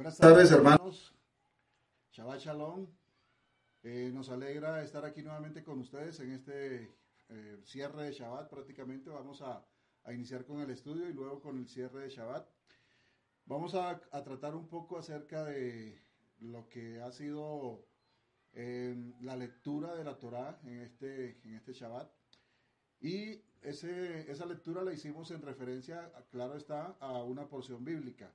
[0.00, 1.14] Buenas tardes, hermanos.
[2.10, 2.86] Shabbat Shalom.
[3.82, 6.96] Eh, nos alegra estar aquí nuevamente con ustedes en este
[7.28, 8.48] eh, cierre de Shabbat.
[8.48, 9.62] Prácticamente vamos a,
[10.10, 12.48] iniciar con el estudio y luego con el cierre de Shabbat.
[13.44, 16.02] Vamos a, tratar un poco acerca de
[16.38, 17.84] lo que ha sido
[18.54, 22.10] eh, la lectura de la Torah en este, en este Shabbat.
[23.00, 28.32] Y ese, esa lectura la hicimos en referencia, claro está, a una porción bíblica.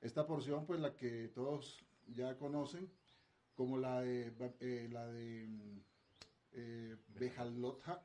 [0.00, 1.78] Esta porción, pues la que todos
[2.08, 2.90] ya conocen,
[3.54, 5.46] como la de, eh, la de
[6.52, 8.00] eh, Bejalotja,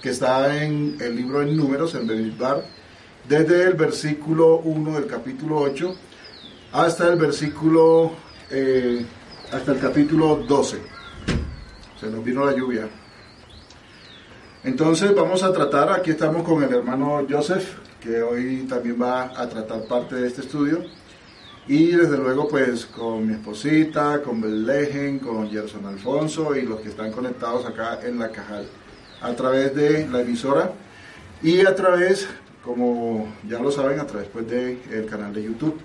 [0.00, 2.64] que está en el libro de Números, en Benidbar,
[3.28, 5.94] desde el versículo 1 del capítulo 8
[6.72, 8.12] hasta el versículo,
[8.50, 9.04] eh,
[9.52, 10.80] hasta el capítulo 12.
[11.98, 12.88] Se nos vino la lluvia.
[14.62, 19.48] Entonces vamos a tratar, aquí estamos con el hermano Joseph, que hoy también va a
[19.48, 20.84] tratar parte de este estudio.
[21.68, 26.88] Y desde luego pues con mi esposita, con Belegen, con Gerson Alfonso y los que
[26.88, 28.66] están conectados acá en la Cajal
[29.20, 30.72] a través de la emisora
[31.42, 32.26] y a través,
[32.64, 35.78] como ya lo saben, a través pues, del canal de YouTube.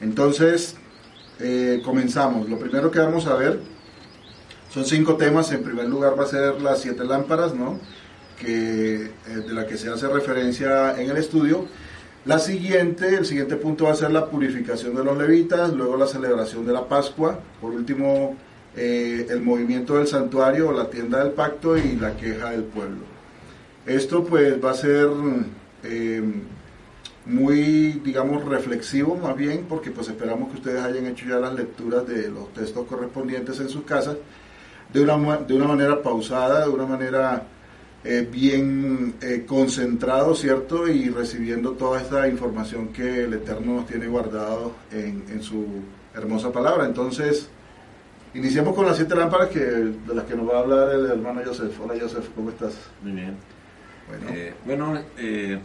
[0.00, 0.76] Entonces,
[1.40, 2.48] eh, comenzamos.
[2.48, 3.60] Lo primero que vamos a ver
[4.72, 5.52] son cinco temas.
[5.52, 7.78] En primer lugar va a ser las siete lámparas, ¿no?
[8.38, 9.10] Que, eh,
[9.46, 11.66] de la que se hace referencia en el estudio.
[12.24, 16.06] La siguiente, el siguiente punto va a ser la purificación de los levitas, luego la
[16.06, 18.36] celebración de la Pascua, por último
[18.76, 23.04] eh, el movimiento del santuario o la tienda del pacto y la queja del pueblo.
[23.86, 25.08] Esto pues va a ser
[25.84, 26.22] eh,
[27.26, 32.06] muy, digamos, reflexivo más bien, porque pues esperamos que ustedes hayan hecho ya las lecturas
[32.06, 34.16] de los textos correspondientes en sus casas,
[34.92, 37.46] de una, de una manera pausada, de una manera
[38.06, 40.86] eh, bien eh, concentrado, ¿cierto?
[40.86, 45.82] Y recibiendo toda esta información que el Eterno nos tiene guardado en, su
[46.14, 46.86] hermosa palabra.
[46.86, 47.48] Entonces,
[48.32, 51.42] iniciamos con las siete lámparas que, de las que nos va a hablar el hermano
[51.44, 51.72] Joseph.
[51.82, 52.74] Hola Joseph, ¿cómo estás?
[53.02, 53.36] Muy bien.
[54.64, 55.58] Bueno, eh,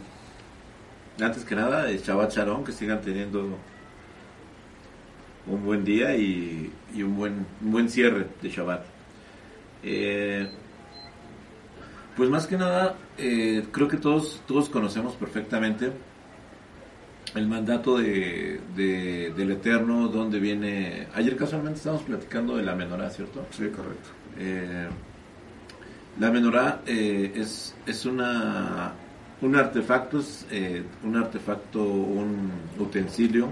[1.20, 3.56] antes que nada, Shabbat Shalom, que sigan teniendo
[5.46, 8.84] un buen día y, un, buen, un buen cierre de Shabbat.
[9.84, 10.48] Eh,
[12.16, 15.92] pues más que nada, eh, creo que todos, todos conocemos perfectamente
[17.34, 21.08] el mandato de, del Eterno, donde viene...
[21.14, 23.46] Ayer casualmente estábamos platicando de la menorá, ¿cierto?
[23.50, 24.10] Sí, correcto.
[24.38, 24.88] Eh,
[26.20, 28.92] la menorá eh, es, es una,
[29.40, 30.20] un artefacto,
[31.04, 33.48] un artefacto, un utensilio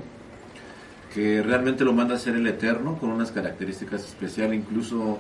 [1.15, 5.19] que realmente lo manda a hacer el Eterno con unas características especiales, incluso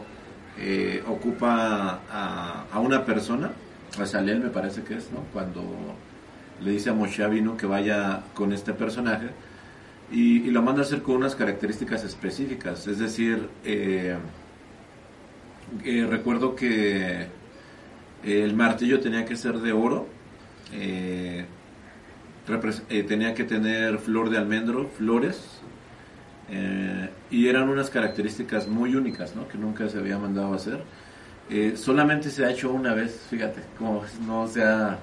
[0.62, 3.50] eh, ocupa a, una persona,
[3.98, 5.20] a Salel me parece que es, ¿no?
[5.32, 5.62] Cuando
[6.62, 7.24] le dice a Moshe
[7.56, 9.28] que vaya con este personaje
[10.12, 14.18] y, lo manda a hacer con unas características específicas, es decir, eh,
[15.84, 17.26] eh, recuerdo que
[18.22, 20.08] el martillo tenía que ser de oro,
[23.08, 25.60] tenía que tener flor de almendro, flores,
[26.50, 29.46] eh, y eran unas características muy únicas, ¿no?
[29.46, 30.82] Que nunca se había mandado a hacer.
[31.48, 34.98] Eh, solamente se ha hecho una vez, fíjate, como no se ha,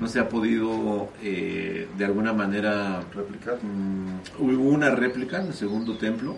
[0.00, 3.58] no se ha podido eh, de alguna manera replicar.
[3.62, 6.36] Mm, hubo una réplica en el segundo templo.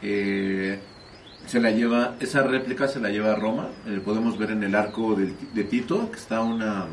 [0.00, 3.68] se la lleva, esa réplica se la lleva a Roma.
[4.04, 6.86] podemos ver en el arco de, Tito que está una,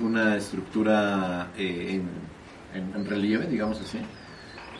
[0.00, 2.08] una estructura en,
[2.74, 3.98] en relieve, digamos así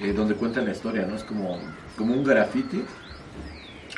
[0.03, 1.17] eh, donde cuentan la historia, ¿no?
[1.17, 1.59] Es como,
[1.97, 2.83] como un graffiti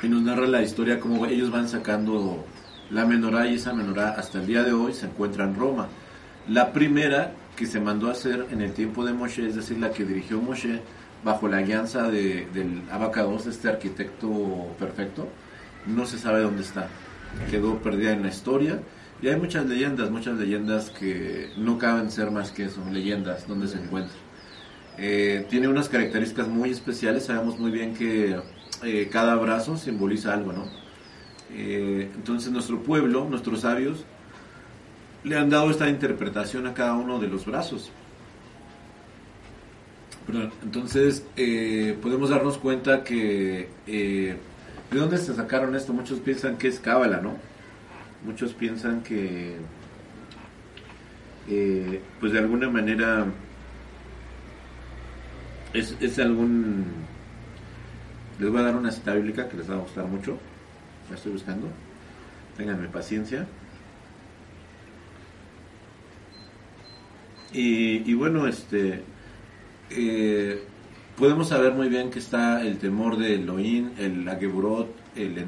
[0.03, 2.45] y nos narra la historia como ellos van sacando
[2.91, 5.89] la menorá y esa menorá hasta el día de hoy se encuentra en Roma.
[6.47, 9.93] La primera que se mandó a hacer en el tiempo de Moshe, es decir, la
[9.93, 10.83] que dirigió Moshe
[11.25, 14.29] bajo la guianza de, del Abacados, este arquitecto
[14.79, 15.27] perfecto,
[15.87, 16.89] no se sabe dónde está.
[17.51, 18.81] Quedó perdida en la historia.
[19.23, 23.69] Y hay muchas leyendas, muchas leyendas que no caben ser más que eso, leyendas donde
[23.69, 24.15] se encuentra.
[24.97, 28.39] Eh, tiene unas características muy especiales, sabemos muy bien que
[28.85, 30.69] eh, cada brazo simboliza algo, ¿no?
[31.53, 34.05] Eh, entonces nuestro pueblo, nuestros sabios,
[35.25, 37.91] le han dado esta interpretación a cada uno de los brazos.
[40.63, 41.25] entonces
[42.03, 44.37] podemos darnos cuenta que de
[44.91, 45.93] dónde se sacaron esto.
[45.93, 47.37] Muchos piensan que es cábala, ¿no?
[48.25, 49.57] Muchos piensan que,
[52.21, 53.27] pues de alguna manera
[55.75, 56.85] es, es algún...
[58.39, 60.39] Les voy a dar una cita bíblica que les va a gustar mucho.
[61.11, 61.69] La estoy buscando.
[62.57, 63.47] Ténganme paciencia.
[67.53, 69.03] Y, y bueno, este...
[69.91, 70.63] Eh,
[71.17, 75.47] podemos saber muy bien que está el temor de Elohim, el Ageburot, el,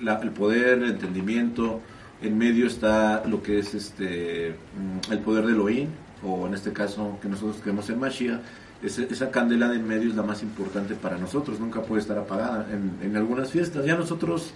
[0.00, 1.80] el poder, el entendimiento,
[2.22, 5.88] en medio está lo que es este mm, el poder de Elohim,
[6.22, 8.40] o en este caso que nosotros creemos en Mashiach,
[8.82, 12.66] esa candela de en medio es la más importante para nosotros, nunca puede estar apagada
[12.70, 13.84] en, en algunas fiestas.
[13.84, 14.52] Ya nosotros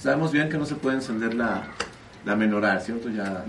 [0.00, 1.64] sabemos bien que no se puede encender la,
[2.24, 3.08] la menorá, ¿cierto?
[3.10, 3.44] Ya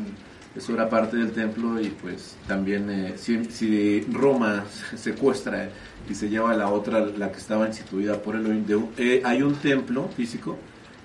[0.55, 4.63] eso era parte del templo y pues también eh, si, Roma
[4.95, 5.69] secuestra
[6.09, 8.63] y se lleva la otra, la que estaba instituida por el
[8.97, 10.57] eh, hay un templo físico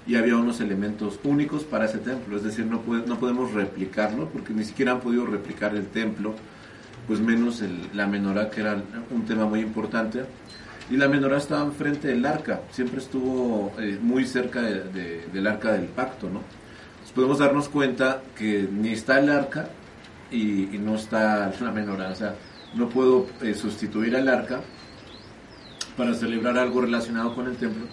[0.06, 4.52] y había unos elementos únicos para ese templo, es decir, no, no podemos replicarlo porque
[4.52, 6.34] ni siquiera han podido replicar el templo,
[7.10, 7.60] pues menos
[7.92, 8.80] la menorá que era
[9.10, 10.22] un tema muy importante.
[10.88, 15.86] Y la menorá estaba enfrente del arca, siempre estuvo eh, muy cerca del arca del
[15.86, 16.40] pacto, ¿no?
[17.12, 19.70] podemos darnos cuenta que ni está el arca
[20.30, 22.10] y, no está la menorá.
[22.10, 22.36] O sea,
[22.74, 24.60] no puedo eh, sustituir al arca
[25.96, 27.86] para celebrar algo relacionado con el templo.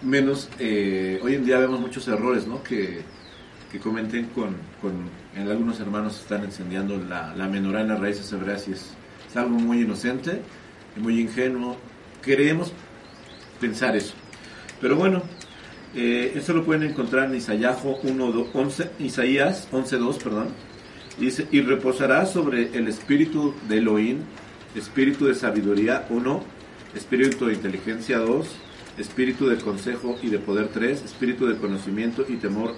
[0.00, 2.62] Menos, eh, hoy en día vemos muchos errores, ¿no?
[2.62, 3.02] Que,
[3.74, 4.92] que comenten con, con
[5.36, 8.94] algunos hermanos están encendiendo la, la menorá en las raíces hebreas y es,
[9.34, 10.42] algo muy inocente
[10.96, 11.76] y muy ingenuo.
[12.22, 12.72] Queremos
[13.60, 14.14] pensar eso.
[14.80, 15.24] Pero bueno,
[15.92, 20.46] eh, esto lo pueden encontrar en Isaías 11, Isaías 11.2, perdón.
[21.18, 24.18] Dice, y reposará sobre el espíritu de Elohim,
[24.76, 26.44] espíritu de sabiduría 1,
[26.94, 28.46] espíritu de inteligencia 2,
[28.98, 32.76] espíritu de consejo y de poder 3, espíritu de conocimiento y temor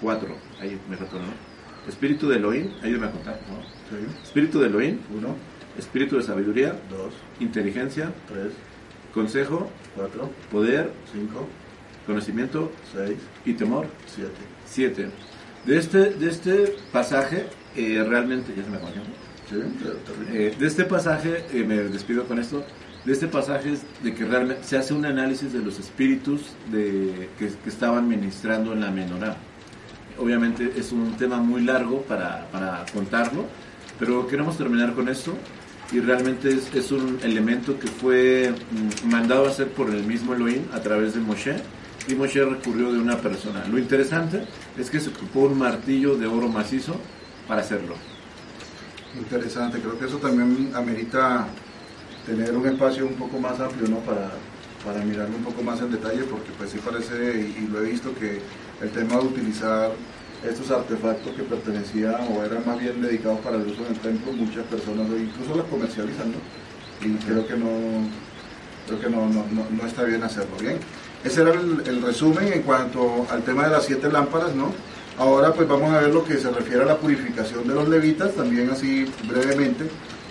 [0.00, 0.28] 4.
[0.60, 1.28] Ahí me retorno.
[1.88, 3.40] Espíritu de Elohim, ayúdame a contar.
[4.22, 5.36] Espíritu de Elohim 1,
[5.78, 8.52] espíritu de sabiduría 2, inteligencia 3,
[9.14, 11.48] consejo 4, poder 5,
[12.06, 13.16] conocimiento 6
[13.46, 14.30] y temor 7.
[14.66, 15.08] 7.
[15.66, 18.78] De este, de este pasaje, eh, realmente, ya se me
[20.32, 22.64] eh, de este pasaje, eh, me despido con esto,
[23.04, 27.30] de este pasaje es de que realmente se hace un análisis de los espíritus de,
[27.38, 29.36] que, estaban ministrando en la menorá.
[30.20, 33.46] Obviamente es un tema muy largo para, para contarlo,
[33.98, 35.34] pero queremos terminar con esto
[35.92, 40.34] y realmente es, es, un elemento que fue mm, mandado a hacer por el mismo
[40.34, 41.56] Elohim a través de Moshe
[42.06, 43.64] y Moshe recurrió de una persona.
[43.66, 44.44] Lo interesante
[44.78, 46.96] es que se ocupó un martillo de oro macizo
[47.48, 47.94] para hacerlo.
[49.16, 51.48] Interesante, creo que eso también amerita
[52.24, 53.98] tener un espacio un poco más amplio ¿no?
[54.00, 54.30] para,
[54.84, 58.14] para mirarlo un poco más en detalle, porque pues sí parece, y, lo he visto,
[58.14, 58.40] que
[58.80, 59.90] el tema de utilizar
[60.48, 64.32] estos artefactos que pertenecían o eran más bien dedicados para el uso en el templo,
[64.32, 67.06] muchas personas incluso los comercializan, ¿no?
[67.06, 67.66] Y creo que no,
[68.86, 70.78] creo que no, no, no está bien hacerlo bien.
[71.22, 74.72] Ese era el, resumen en cuanto al tema de las siete lámparas, ¿no?
[75.18, 78.34] Ahora pues vamos a ver lo que se refiere a la purificación de los levitas,
[78.34, 79.84] también así brevemente,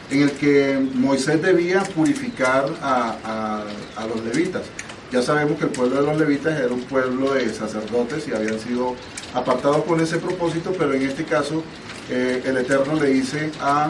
[0.10, 3.64] en el que Moisés debía purificar a,
[4.08, 4.64] los levitas.
[5.12, 8.60] Ya sabemos que el pueblo de los levitas era un pueblo de sacerdotes y habían
[8.60, 8.96] sido
[9.34, 11.64] apartados con ese propósito, pero en este caso
[12.12, 13.90] eh, el Eterno le dice a,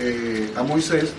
[0.00, 1.12] eh, a Moisés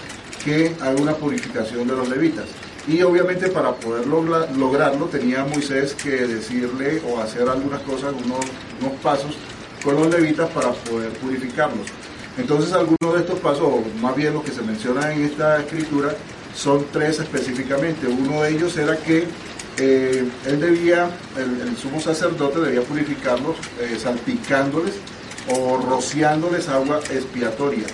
[0.43, 2.45] que haga una purificación de los levitas.
[2.87, 8.45] Y obviamente para poder lograrlo tenía Moisés que decirle o hacer algunas cosas, unos,
[8.81, 9.35] unos pasos
[9.83, 11.85] con los levitas para poder purificarlos.
[12.37, 16.15] Entonces algunos de estos pasos, o más bien los que se mencionan en esta escritura,
[16.55, 18.07] son tres específicamente.
[18.07, 19.25] Uno de ellos era que
[19.77, 24.95] eh, él debía, el, sumo sacerdote debía purificarlos eh, salpicándoles
[25.49, 27.85] o rociándoles agua expiatoria.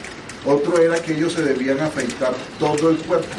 [0.45, 3.35] Otro era que ellos se debían afeitar todo el cuerpo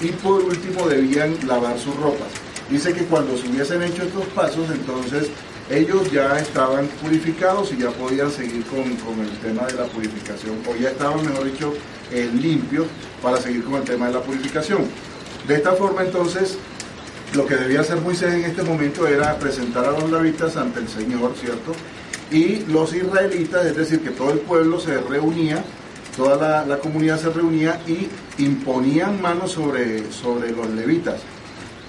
[0.00, 2.28] y por último debían lavar sus ropas.
[2.68, 5.28] Dice que cuando se hubiesen hecho estos pasos, entonces
[5.70, 10.76] ellos ya estaban purificados y ya podían seguir con, el tema de la purificación, o
[10.76, 11.74] ya estaban, mejor dicho,
[12.12, 12.86] eh, limpios
[13.22, 14.82] para seguir con el tema de la purificación.
[15.46, 16.58] De esta forma, entonces,
[17.34, 20.88] lo que debía hacer Moisés en este momento era presentar a los levitas ante el
[20.88, 21.72] Señor, ¿cierto?
[22.30, 25.64] Y los israelitas, es decir, que todo el pueblo se reunía
[26.16, 28.08] toda la, comunidad se reunía y
[28.42, 31.20] imponían manos sobre, sobre los levitas.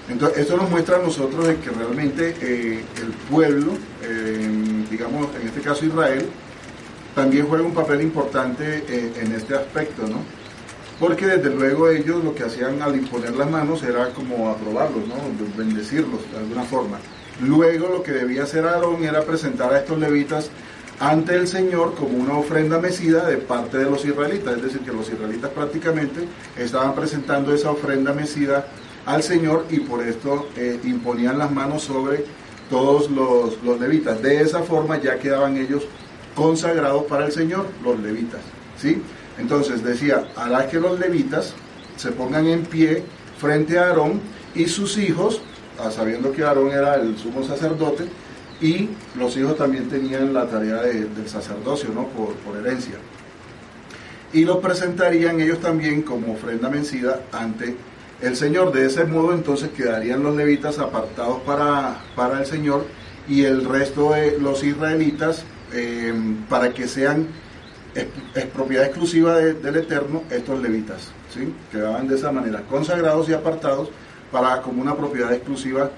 [0.08, 5.48] Entonces, esto nos muestra a nosotros de que realmente eh, el pueblo, eh, digamos, en
[5.48, 6.26] este caso Israel,
[7.14, 10.18] también juega un papel importante eh, en este aspecto, ¿no?
[10.98, 15.14] Porque desde luego ellos lo que hacían al imponer las manos era como aprobarlos, ¿no?
[15.56, 16.98] Bendecirlos de alguna forma.
[17.40, 20.50] Luego lo que debía hacer Aarón era presentar a estos levitas
[21.00, 24.92] ante el Señor como una ofrenda mecida de parte de los israelitas, es decir, que
[24.92, 26.20] los israelitas prácticamente
[26.56, 28.66] estaban presentando esa ofrenda mecida
[29.04, 32.24] al Señor y por esto eh, imponían las manos sobre
[32.70, 34.22] todos los, levitas.
[34.22, 35.86] De esa forma ya quedaban ellos
[36.34, 38.40] consagrados para el Señor, los levitas.
[38.80, 39.00] ¿sí?
[39.38, 41.54] Entonces decía, hará que los levitas
[41.96, 43.02] se pongan en pie
[43.38, 44.20] frente a Aarón
[44.54, 45.40] y sus hijos,
[45.78, 48.04] ah, sabiendo que Aarón era el sumo sacerdote,
[48.60, 52.06] y los hijos también tenían la tarea del sacerdocio, ¿no?
[52.08, 52.94] Por, por herencia.
[54.32, 57.76] Y los presentarían ellos también como ofrenda vencida ante
[58.20, 58.72] el Señor.
[58.72, 62.86] De ese modo entonces quedarían los levitas apartados para, para el Señor
[63.28, 66.14] y el resto de los israelitas eh,
[66.48, 67.26] para que sean
[68.52, 71.52] propiedad exclusiva del Eterno estos levitas, ¿sí?
[71.70, 73.90] quedaban de esa manera consagrados y apartados
[74.32, 75.90] para como una propiedad exclusiva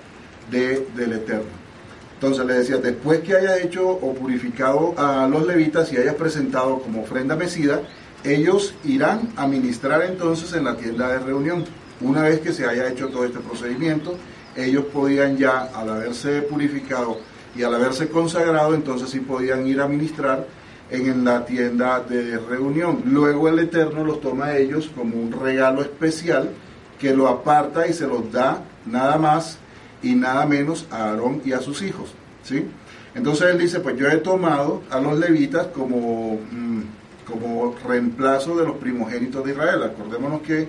[0.50, 1.66] de, del Eterno.
[2.14, 6.78] Entonces le decía, después que haya hecho o purificado a los levitas y haya presentado
[6.78, 7.82] como ofrenda mecida,
[8.24, 11.64] ellos irán a ministrar entonces en la tienda de reunión.
[12.00, 14.16] Una vez que se haya hecho todo este procedimiento,
[14.56, 17.18] ellos podían ya, al haberse purificado
[17.56, 20.46] y al haberse consagrado, entonces sí podían ir a ministrar
[20.90, 23.02] en la tienda de reunión.
[23.06, 26.50] Luego el Eterno los toma a ellos como un regalo especial
[26.98, 29.58] que lo aparta y se los da nada más
[30.02, 32.14] y nada menos a Aarón y a sus hijos.
[32.42, 32.66] ¿sí?
[33.14, 36.82] Entonces él dice, pues yo he tomado a los levitas como, mm,
[37.26, 39.82] como reemplazo de los primogénitos de Israel.
[39.82, 40.68] Acordémonos que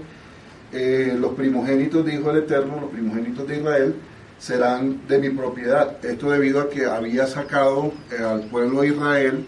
[0.74, 3.96] eh, los primogénitos, dijo el Eterno, los primogénitos de Israel,
[4.40, 6.04] serán de mi propiedad.
[6.06, 9.46] Esto debido a que había sacado eh, al pueblo de Israel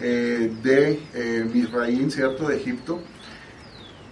[0.00, 3.00] eh, de eh, ¿cierto?, de Egipto,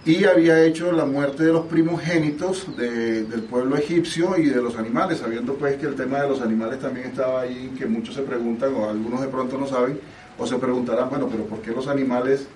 [0.05, 5.19] y había hecho la muerte de los primogénitos del pueblo egipcio y de los animales,
[5.19, 8.73] sabiendo pues que el tema de los animales también estaba ahí, que muchos se preguntan,
[8.73, 9.99] o algunos de pronto no saben,
[10.37, 12.47] o se preguntarán, bueno, pero ¿por qué los animales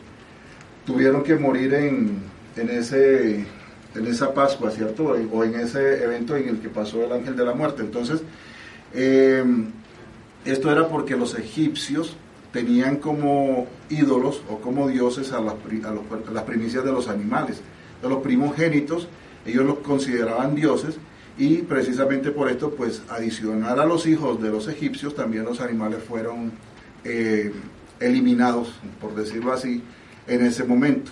[0.85, 2.19] tuvieron que morir en,
[2.55, 3.45] en ese
[3.95, 5.15] en esa Pascua, ¿cierto?
[5.31, 7.81] O en ese evento en el que pasó el ángel de la muerte.
[7.81, 8.21] Entonces,
[8.93, 9.43] eh,
[10.45, 12.15] esto era porque los egipcios
[12.51, 17.61] tenían como ídolos o como dioses a las, a las primicias de los animales,
[18.01, 19.07] de los primogénitos,
[19.45, 20.97] ellos los consideraban dioses
[21.37, 26.03] y precisamente por esto, pues adicionar a los hijos de los egipcios, también los animales
[26.03, 26.51] fueron
[27.03, 27.51] eh,
[27.99, 29.81] eliminados, por decirlo así,
[30.27, 31.11] en ese momento.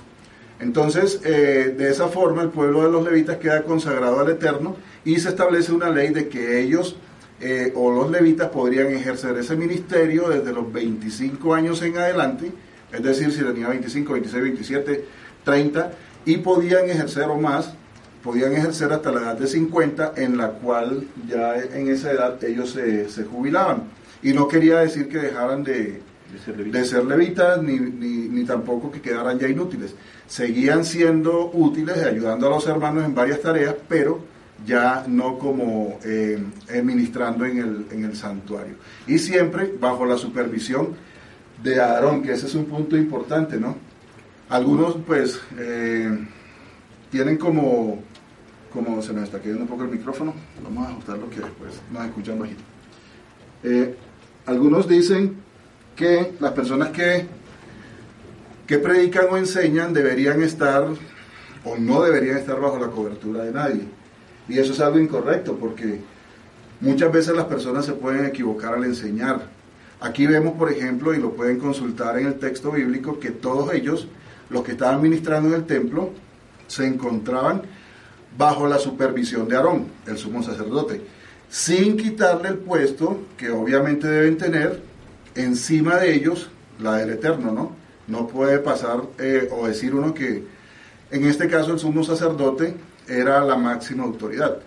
[0.59, 4.75] Entonces, eh, de esa forma, el pueblo de los levitas queda consagrado al Eterno
[5.05, 6.97] y se establece una ley de que ellos
[7.41, 12.51] eh, o los levitas podrían ejercer ese ministerio desde los 25 años en adelante,
[12.91, 15.05] es decir, si tenía 25, 26, 27,
[15.45, 15.91] 30,
[16.25, 17.73] y podían ejercer o más,
[18.21, 22.71] podían ejercer hasta la edad de 50, en la cual ya en esa edad ellos
[22.71, 23.83] se, se jubilaban.
[24.21, 26.01] Y no quería decir que dejaran de,
[26.31, 29.95] de ser levitas, ni, ni, tampoco que quedaran ya inútiles.
[30.27, 34.23] Seguían siendo útiles ayudando a los hermanos en varias tareas, pero
[34.65, 38.75] ya no como eh, administrando en el, en el santuario.
[39.07, 40.95] Y siempre bajo la supervisión
[41.63, 43.75] de Aarón, que ese es un punto importante, ¿no?
[44.49, 46.09] Algunos pues eh,
[47.11, 48.01] tienen como,
[48.73, 50.33] como se nos está quedando un poco el micrófono,
[50.63, 52.61] vamos a ajustarlo que después nos escuchan bajito.
[53.63, 53.95] Eh,
[54.45, 55.35] algunos dicen
[55.99, 57.25] que las personas que,
[58.65, 60.85] que predican o enseñan deberían estar
[61.65, 63.81] o no deberían estar bajo la cobertura de nadie
[64.47, 65.99] y eso es algo incorrecto porque
[66.79, 69.41] muchas veces las personas se pueden equivocar al enseñar.
[69.99, 74.07] Aquí vemos, por ejemplo, y lo pueden consultar en el texto bíblico, que todos ellos,
[74.49, 76.11] los que estaban ministrando en el templo,
[76.67, 77.63] se encontraban
[78.37, 81.01] bajo la supervisión de Aarón, el sumo sacerdote,
[81.49, 84.88] sin quitarle el puesto que obviamente deben tener
[85.43, 87.71] encima de ellos la del Eterno, ¿no?
[88.07, 90.43] No puede pasar eh, o decir uno que
[91.11, 92.75] en este caso el sumo sacerdote
[93.07, 94.57] era la máxima autoridad,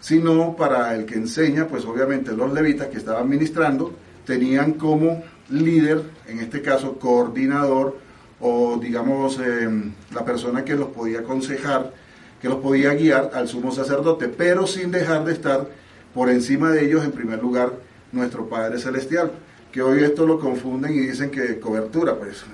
[0.00, 3.94] sino para el que enseña, pues obviamente los levitas que estaban ministrando
[4.24, 7.98] tenían como líder, en este caso coordinador
[8.40, 11.92] o digamos em, la persona que los podía aconsejar,
[12.40, 15.68] que los podía guiar al sumo sacerdote, pero sin dejar de estar
[16.14, 17.72] por encima de ellos en primer lugar
[18.12, 19.32] nuestro Padre Celestial,
[19.72, 22.44] que hoy esto lo confunden y dicen que cobertura, pues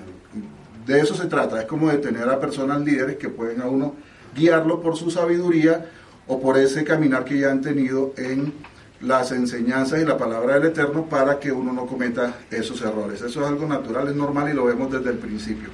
[0.85, 3.95] de eso se trata, es como de tener a personas líderes que pueden a uno
[4.35, 5.89] guiarlo por su sabiduría
[6.27, 8.53] o por ese caminar que ya han tenido en
[9.01, 13.21] las enseñanzas y la palabra del Eterno para que uno no cometa esos errores.
[13.21, 15.69] Eso es algo natural, es normal y lo vemos desde el principio.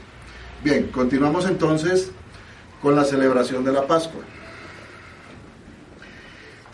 [0.64, 2.12] Bien, continuamos entonces
[2.82, 4.22] con la celebración de la Pascua.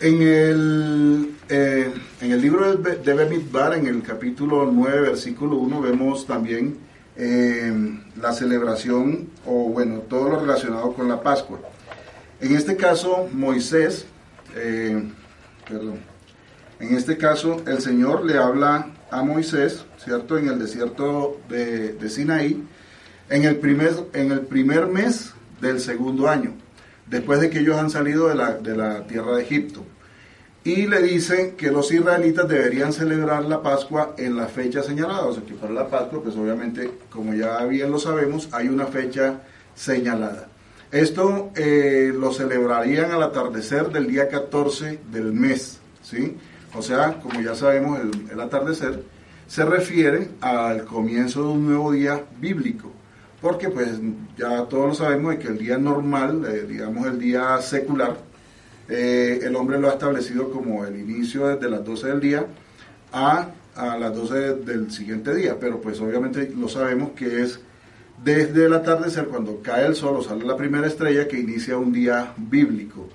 [0.00, 6.24] En el, eh, en el libro de Bemidbar, en el capítulo 9, versículo 1, vemos
[6.24, 6.78] también
[7.16, 7.72] eh,
[8.20, 11.58] la celebración o bueno, todo lo relacionado con la Pascua.
[12.40, 14.06] En este caso, Moisés,
[14.54, 15.02] eh,
[15.68, 15.98] perdón,
[16.78, 20.38] en este caso el Señor le habla a Moisés, ¿cierto?
[20.38, 22.64] En el desierto de, Sinaí,
[23.28, 26.54] en el, primer, en el primer mes del segundo año.
[27.06, 29.84] después de que ellos han salido de la, de la tierra de Egipto.
[30.62, 35.32] Y le dicen que los israelitas deberían celebrar la Pascua en la fecha señalada, o
[35.32, 39.40] sea que para la Pascua, pues obviamente, como ya bien lo sabemos, hay una fecha
[39.74, 40.48] señalada.
[40.92, 46.36] Esto eh, lo celebrarían al atardecer del día 14 del mes, ¿sí?
[46.74, 47.98] O sea, como ya sabemos,
[48.30, 49.02] el, atardecer
[49.46, 52.92] se refiere al comienzo de un nuevo día bíblico,
[53.40, 53.98] porque pues
[54.36, 58.16] ya todos lo sabemos de que el día normal, eh, digamos el día secular,
[58.90, 62.46] eh, el hombre lo ha establecido como el inicio desde las 12 del día
[63.12, 67.60] a, a las 12 del siguiente día, pero pues obviamente lo sabemos que es
[68.22, 71.92] desde el atardecer, cuando cae el sol o sale la primera estrella, que inicia un
[71.92, 73.08] día bíblico.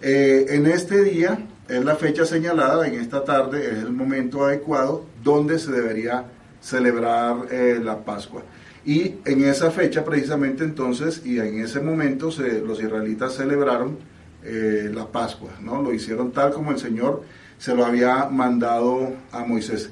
[0.00, 1.38] Eh, en este día
[1.68, 6.24] es la fecha señalada, en esta tarde es el momento adecuado donde se debería
[6.60, 8.42] celebrar eh, la Pascua.
[8.84, 12.30] Y en esa fecha precisamente entonces y en ese momento
[12.66, 13.96] los israelitas celebraron
[14.44, 15.82] eh, la Pascua, ¿no?
[15.82, 17.22] Lo hicieron tal como el Señor
[17.58, 19.90] se lo había mandado a Moisés.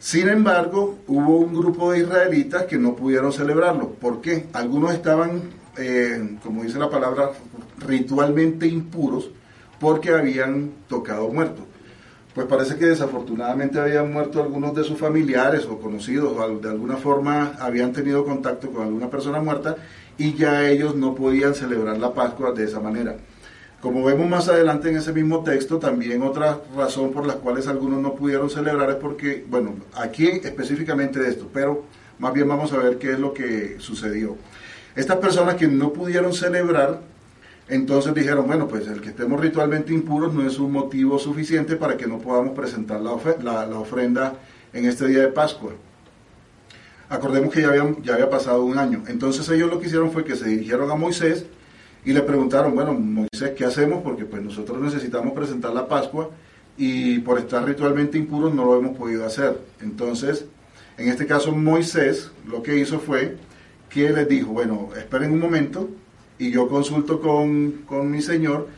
[0.00, 3.90] Sin embargo, hubo un grupo de israelitas que no pudieron celebrarlo.
[3.90, 4.48] ¿Por qué?
[4.52, 5.42] Algunos estaban,
[5.76, 7.30] eh, como dice la palabra,
[7.78, 9.30] ritualmente impuros
[9.78, 11.64] porque habían tocado muertos.
[12.34, 16.96] Pues parece que desafortunadamente habían muerto algunos de sus familiares o conocidos o de alguna
[16.96, 19.76] forma habían tenido contacto con alguna persona muerta
[20.18, 23.16] y ya ellos no podían celebrar la Pascua de esa manera.
[23.82, 28.00] Como vemos más adelante en ese mismo texto, también otra razón por las cuales algunos
[28.00, 31.82] no pudieron celebrar es porque, bueno, aquí específicamente de esto, pero
[32.20, 34.36] más bien vamos a ver qué es lo que sucedió.
[34.94, 37.00] Estas personas que no pudieron celebrar,
[37.66, 41.96] entonces dijeron, bueno, pues el que estemos ritualmente impuros no es un motivo suficiente para
[41.96, 44.34] que no podamos presentar la, la, ofrenda
[44.72, 45.72] en este día de Pascua.
[47.08, 49.02] Acordemos que ya, ya había pasado un año.
[49.08, 51.46] Entonces ellos lo que hicieron fue que se dirigieron a Moisés,
[52.04, 54.02] y le preguntaron, bueno, Moisés, ¿qué hacemos?
[54.02, 56.30] Porque pues nosotros necesitamos presentar la Pascua
[56.76, 59.58] y por estar ritualmente impuros no lo hemos podido hacer.
[59.80, 60.46] Entonces,
[60.98, 63.36] en este caso Moisés lo que hizo fue
[63.88, 65.88] que les dijo, bueno, esperen un momento
[66.38, 68.68] y yo consulto con, con mi Señor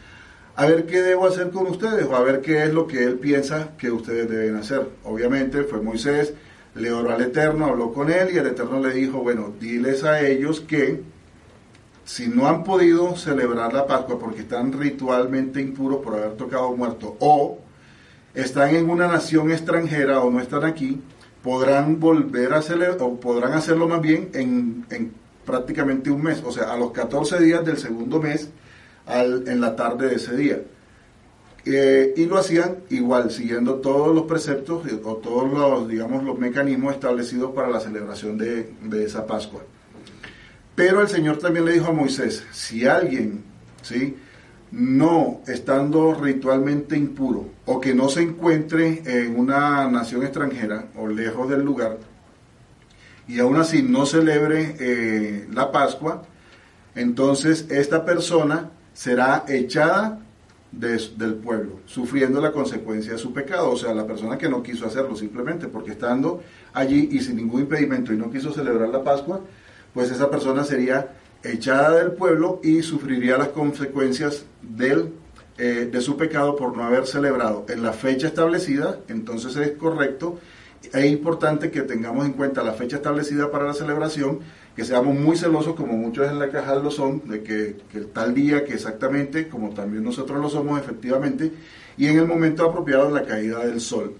[0.56, 3.18] a ver qué debo hacer con ustedes o a ver qué es lo que Él
[3.18, 4.87] piensa que ustedes deben hacer.
[5.04, 6.34] Obviamente fue Moisés,
[6.74, 10.20] le oró al Eterno, habló con Él y el Eterno le dijo, bueno, diles a
[10.20, 11.02] ellos que
[12.04, 17.16] si no han podido celebrar la Pascua porque están ritualmente impuros por haber tocado muerto
[17.18, 17.58] o
[18.34, 21.00] están en una nación extranjera o no están aquí,
[21.42, 25.12] podrán volver a celebrar o podrán hacerlo más bien en,
[25.46, 28.50] prácticamente un mes, o sea, a los 14 días del segundo mes
[29.06, 30.62] en la tarde de ese día.
[31.66, 36.94] Eh, y lo hacían igual, siguiendo todos los preceptos o todos los, digamos, los mecanismos
[36.94, 39.62] establecidos para la celebración de esa Pascua.
[40.74, 43.44] Pero el Señor también le dijo a Moisés, si alguien,
[43.82, 44.16] ¿sí?
[44.72, 51.48] no estando ritualmente impuro o que no se encuentre en una nación extranjera o lejos
[51.48, 51.98] del lugar
[53.28, 56.22] y aún así no celebre eh, la Pascua,
[56.94, 60.20] entonces esta persona será echada
[60.70, 63.70] del pueblo, sufriendo la consecuencia de su pecado.
[63.70, 67.62] O sea, la persona que no quiso hacerlo simplemente porque estando allí y sin ningún
[67.62, 69.40] impedimento y no quiso celebrar la Pascua,
[69.94, 75.12] pues esa persona sería echada del pueblo y sufriría las consecuencias del,
[75.57, 80.38] eh, de su pecado por no haber celebrado en la fecha establecida, entonces es correcto
[80.92, 84.40] e importante que tengamos en cuenta la fecha establecida para la celebración,
[84.76, 88.35] que seamos muy celosos, como muchos en la caja lo son, de que, que, tal
[88.35, 91.52] día, que exactamente, como también nosotros lo somos efectivamente,
[91.96, 94.14] y en el momento apropiado la caída del sol.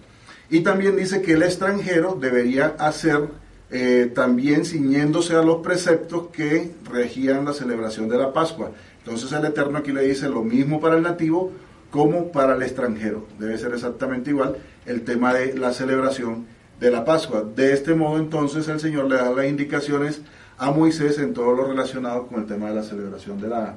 [0.49, 3.29] Y también dice que el extranjero debería hacer
[3.77, 8.71] eh, también ciñéndose a los preceptos que regían la celebración de la Pascua.
[8.99, 11.51] Entonces el Eterno aquí le dice lo mismo para el nativo
[11.91, 13.27] como para el extranjero.
[13.37, 16.47] Debe ser exactamente igual el tema de la celebración
[16.79, 17.43] de la Pascua.
[17.43, 20.23] De este modo entonces el Señor le da las indicaciones
[20.57, 23.75] a Moisés en todo lo relacionado con el tema de la celebración de la,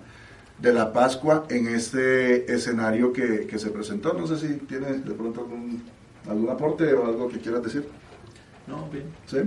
[0.61, 4.13] de la Pascua en este escenario que, que se presentó.
[4.13, 5.81] No sé si tienes de pronto algún,
[6.29, 7.87] algún aporte o algo que quieras decir.
[8.67, 9.05] No, bien.
[9.25, 9.39] ¿Sí?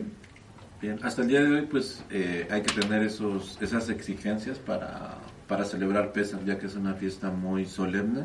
[0.81, 5.19] Bien, hasta el día de hoy pues eh, hay que tener esos, esas exigencias para,
[5.47, 8.25] para celebrar Pesach, ya que es una fiesta muy solemne,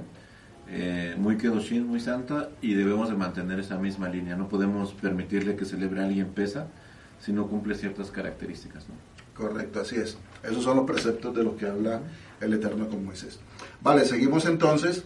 [0.69, 4.37] eh, muy kedoshin, muy santa, y debemos de mantener esa misma línea.
[4.37, 6.67] No podemos permitirle que celebre alguien Pesach
[7.19, 8.85] si no cumple ciertas características.
[9.35, 10.17] Correcto, así es.
[10.41, 11.99] Esos son los preceptos de los que habla
[12.39, 13.37] el Eterno con Moisés.
[13.81, 15.03] Vale, seguimos entonces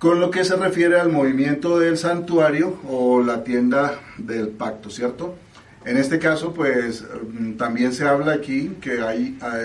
[0.00, 5.36] con lo que se refiere al movimiento del santuario o la tienda del pacto, ¿cierto?
[5.84, 9.60] En este caso, pues mm, también se habla aquí que hay, ah,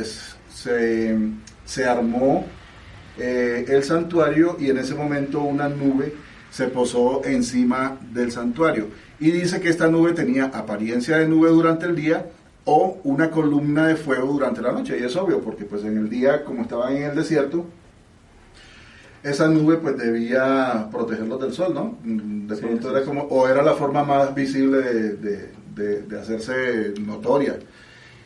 [0.53, 1.15] se
[1.65, 2.45] se armó
[3.17, 6.13] eh, el santuario y en ese momento una nube
[6.51, 8.87] se posó encima del santuario.
[9.19, 12.27] Y dice que esta nube tenía apariencia de nube durante el día
[12.63, 14.97] o una columna de fuego durante la noche.
[14.99, 17.65] Y es obvio, porque pues en el día, como estaban en el desierto,
[19.23, 21.97] esa nube pues debía protegerlos del sol, ¿no?
[22.03, 25.49] De pronto era como, o era la forma más visible de,
[26.19, 27.57] hacerse notoria.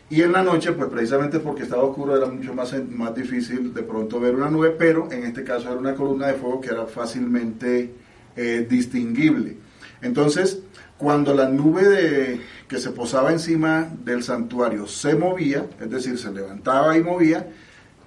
[0.09, 3.83] Y en la noche, pues precisamente porque estaba oscuro, era mucho más, más difícil de
[3.83, 6.87] pronto ver una nube, pero en este caso era una columna de fuego que era
[6.87, 7.93] fácilmente
[8.35, 9.57] eh, distinguible.
[10.01, 10.59] Entonces,
[10.97, 16.31] cuando la nube de, que se posaba encima del santuario se movía, es decir, se
[16.31, 17.47] levantaba y movía,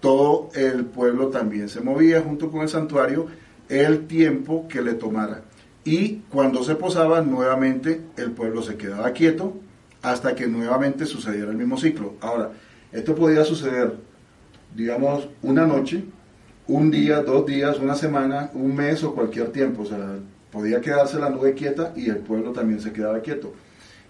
[0.00, 3.28] todo el pueblo también se movía junto con el santuario
[3.68, 5.42] el tiempo que le tomara.
[5.84, 9.54] Y cuando se posaba, nuevamente el pueblo se quedaba quieto
[10.00, 12.14] hasta que nuevamente sucediera el mismo ciclo.
[12.20, 12.52] Ahora,
[12.92, 13.94] esto podía suceder,
[14.74, 16.04] digamos, una noche,
[16.68, 19.82] un día, dos días, una semana, un mes o cualquier tiempo.
[19.82, 20.18] O sea,
[20.50, 23.52] podía quedarse la nube quieta y el pueblo también se quedaba quieto.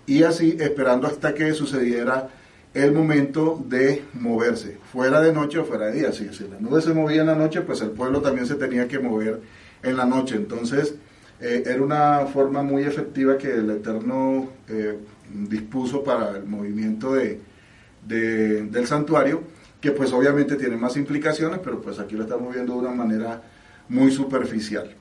[0.07, 2.29] Y así esperando hasta que sucediera
[2.75, 6.13] el momento de moverse, fuera de noche o fuera de día.
[6.13, 8.89] Si, si la nube se movía en la noche, pues el pueblo también se tenía
[8.89, 9.41] que mover
[9.83, 10.37] en la noche.
[10.37, 10.97] Entonces,
[11.43, 14.97] eh, era una forma muy efectiva que el Eterno eh,
[15.29, 17.41] dispuso para el movimiento de,
[18.07, 19.43] del santuario,
[19.81, 23.43] que pues obviamente tiene más implicaciones, pero pues aquí lo estamos viendo de una manera
[23.89, 24.95] muy superficial.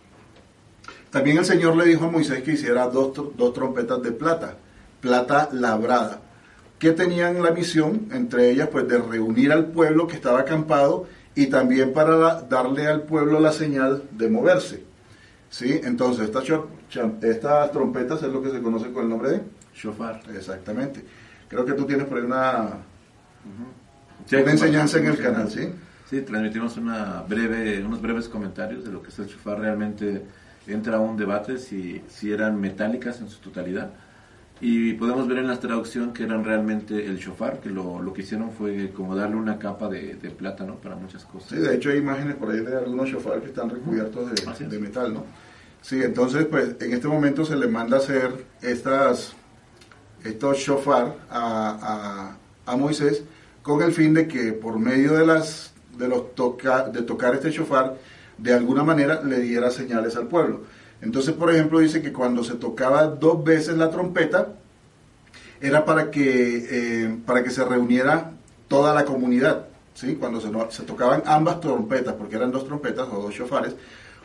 [1.12, 4.56] También el Señor le dijo a Moisés que hiciera dos, dos trompetas de plata,
[5.00, 6.22] plata labrada,
[6.80, 11.48] que tenían la misión, entre ellas, pues de reunir al pueblo que estaba acampado y
[11.48, 14.91] también para darle al pueblo la señal de moverse.
[15.52, 15.82] ¿Sí?
[15.84, 16.46] Entonces, estas,
[17.22, 19.42] estas trompetas es lo que se conoce con el nombre de
[19.76, 20.22] shofar.
[20.34, 21.04] Exactamente.
[21.50, 22.78] Creo que tú tienes por ahí una,
[24.32, 25.70] una enseñanza en el canal, ¿sí?
[26.10, 30.26] Sí, transmitimos una breve, unos breves comentarios de lo que es el shofar realmente
[30.68, 33.92] entra a un debate si, si eran metálicas en su totalidad.
[34.64, 38.22] Y podemos ver en la traducción que eran realmente el shofar, que lo, lo que
[38.22, 40.76] hicieron fue como darle una capa de, de plata, ¿no?
[40.76, 41.50] Para muchas cosas.
[41.50, 44.80] Sí, de hecho hay imágenes por ahí de algunos shofar que están recubiertos de, de
[44.80, 45.26] metal, ¿no?
[45.82, 49.34] Sí, entonces pues en este momento se le manda hacer estas,
[50.24, 53.24] estos shofar a, a, a Moisés
[53.64, 57.50] con el fin de que por medio de las de los toca, de tocar este
[57.52, 57.98] shofar
[58.38, 60.62] de alguna manera le diera señales al pueblo.
[61.02, 64.56] Entonces, por ejemplo, dice que cuando se tocaba dos veces la trompeta,
[65.60, 68.32] era para que, eh, para que se reuniera
[68.68, 69.68] toda la comunidad.
[69.94, 70.16] ¿sí?
[70.16, 73.76] Cuando se, tocaban ambas trompetas, porque eran dos trompetas o dos shofares,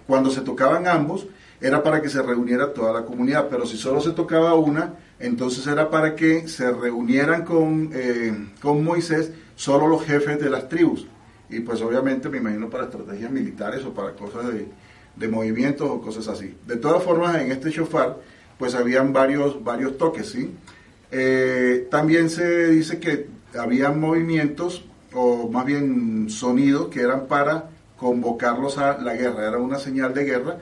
[0.07, 1.27] cuando se tocaban ambos,
[1.61, 3.49] era para que se reuniera toda la comunidad.
[3.51, 8.85] Pero si solo se tocaba una, entonces era para que se reunieran con, eh, con
[8.85, 11.07] Moisés solo los jefes de las tribus
[11.49, 14.69] y pues obviamente me imagino para estrategias militares o para cosas de,
[15.17, 16.55] de movimientos o cosas así.
[16.67, 18.19] De todas formas, en este shofar,
[18.59, 20.55] pues habían varios, varios toques, ¿sí?
[21.11, 23.27] Eh, también se dice que
[23.59, 29.79] habían movimientos, o más bien sonidos, que eran para convocarlos a la guerra, era una
[29.79, 30.59] señal de guerra,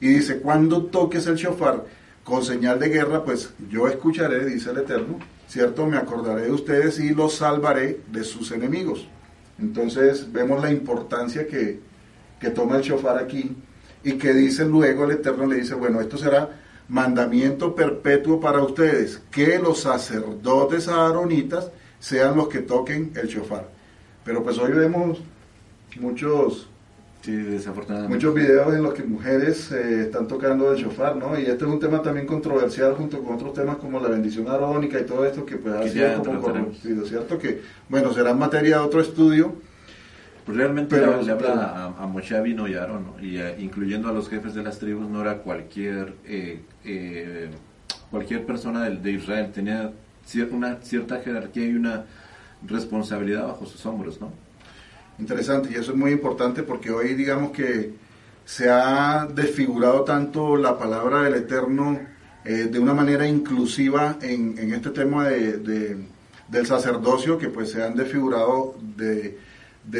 [0.00, 1.84] y dice, cuando toques el shofar
[2.22, 5.86] con señal de guerra, pues yo escucharé, dice el Eterno, ¿cierto?
[5.86, 9.08] Me acordaré de ustedes y los salvaré de sus enemigos.
[9.58, 11.80] Entonces vemos la importancia que,
[12.54, 13.56] toma el shofar aquí
[14.06, 16.48] y que dice luego el Eterno le dice, bueno, esto será
[16.88, 23.68] mandamiento perpetuo para ustedes, que los sacerdotes aaronitas sean los que toquen el shofar.
[24.24, 25.18] Pero pues hoy vemos
[25.98, 26.68] muchos
[27.22, 28.14] Sí, desafortunadamente.
[28.14, 31.36] Muchos videos en los que mujeres eh, están tocando el shofar, ¿no?
[31.36, 35.00] Y este es un tema también controversial junto con otros temas como la bendición arónica
[35.00, 37.36] y todo esto que pues ha sido como corrompido, ¿cierto?
[37.36, 39.54] Que, bueno, será materia de otro estudio.
[40.46, 41.64] Pues realmente le, habla
[41.98, 45.08] a, a Moshe Abino y Aarón, y eh, incluyendo a los jefes de las tribus,
[45.08, 47.50] no era cualquier, eh,
[48.12, 49.90] cualquier persona de, de Israel, tenía
[50.52, 52.04] una cierta jerarquía y una
[52.64, 54.30] responsabilidad bajo sus hombros, ¿no?
[55.18, 57.94] Interesante, y eso es muy importante porque hoy digamos que
[58.44, 61.98] se ha desfigurado tanto la palabra del Eterno
[62.44, 65.96] eh, de una manera inclusiva en, este tema de,
[66.48, 69.36] del sacerdocio, que pues se han desfigurado de,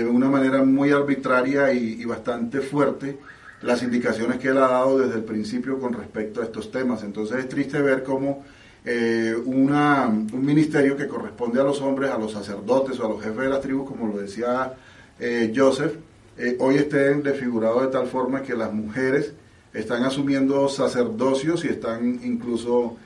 [0.09, 3.18] una manera muy arbitraria y, bastante fuerte
[3.62, 7.03] las indicaciones que él ha dado desde el principio con respecto a estos temas.
[7.03, 8.44] Entonces es triste ver cómo
[8.85, 13.38] eh, un ministerio que corresponde a los hombres, a los sacerdotes o a los jefes
[13.38, 14.75] de las tribus, como lo decía
[15.18, 15.94] eh, Joseph,
[16.38, 19.33] eh, hoy estén desfigurados de tal forma que las mujeres
[19.72, 22.96] están asumiendo sacerdocios y están incluso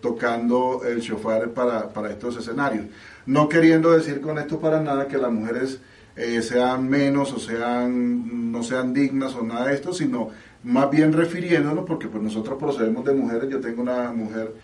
[0.00, 2.86] tocando el shofar para, estos escenarios.
[3.26, 5.80] No queriendo decir con esto para nada que las mujeres
[6.16, 10.30] eh, sean menos o sean no sean dignas o nada de esto, sino
[10.62, 14.54] más bien refiriéndonos, porque pues nosotros procedemos de mujeres, yo tengo una mujer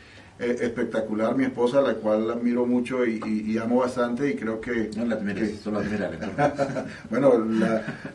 [0.42, 4.90] eh, espectacular, mi esposa, la cual admiro mucho y, amo bastante y creo que...
[4.96, 5.82] No la admires, solo
[7.10, 7.44] Bueno,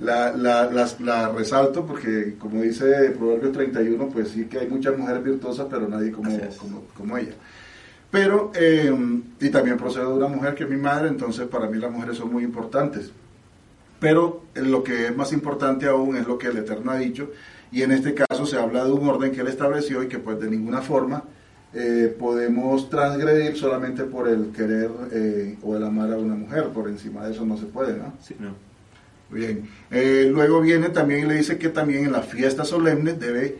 [0.02, 5.24] la, la, la, resalto porque, como dice Proverbio 31, pues sí que hay muchas mujeres
[5.24, 6.32] virtuosas, pero nadie como,
[6.98, 7.34] como, ella.
[8.16, 8.96] Pero, eh,
[9.42, 12.16] y también procedo de una mujer que es mi madre, entonces para mí las mujeres
[12.16, 13.12] son muy importantes.
[14.00, 17.32] Pero lo que es más importante aún es lo que el Eterno ha dicho,
[17.74, 20.40] y en este caso se habla de un orden que él estableció y que pues
[20.40, 21.26] de ninguna forma
[21.74, 26.88] eh, podemos transgredir solamente por el querer eh, o el amar a una mujer, por
[26.88, 28.14] encima de eso no se puede, ¿no?
[28.22, 28.56] Sí, no.
[29.30, 33.58] Bien, eh, luego viene también y le dice que también en las fiestas solemnes debe,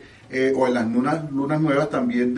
[0.54, 2.34] o en las lunas, lunas nuevas también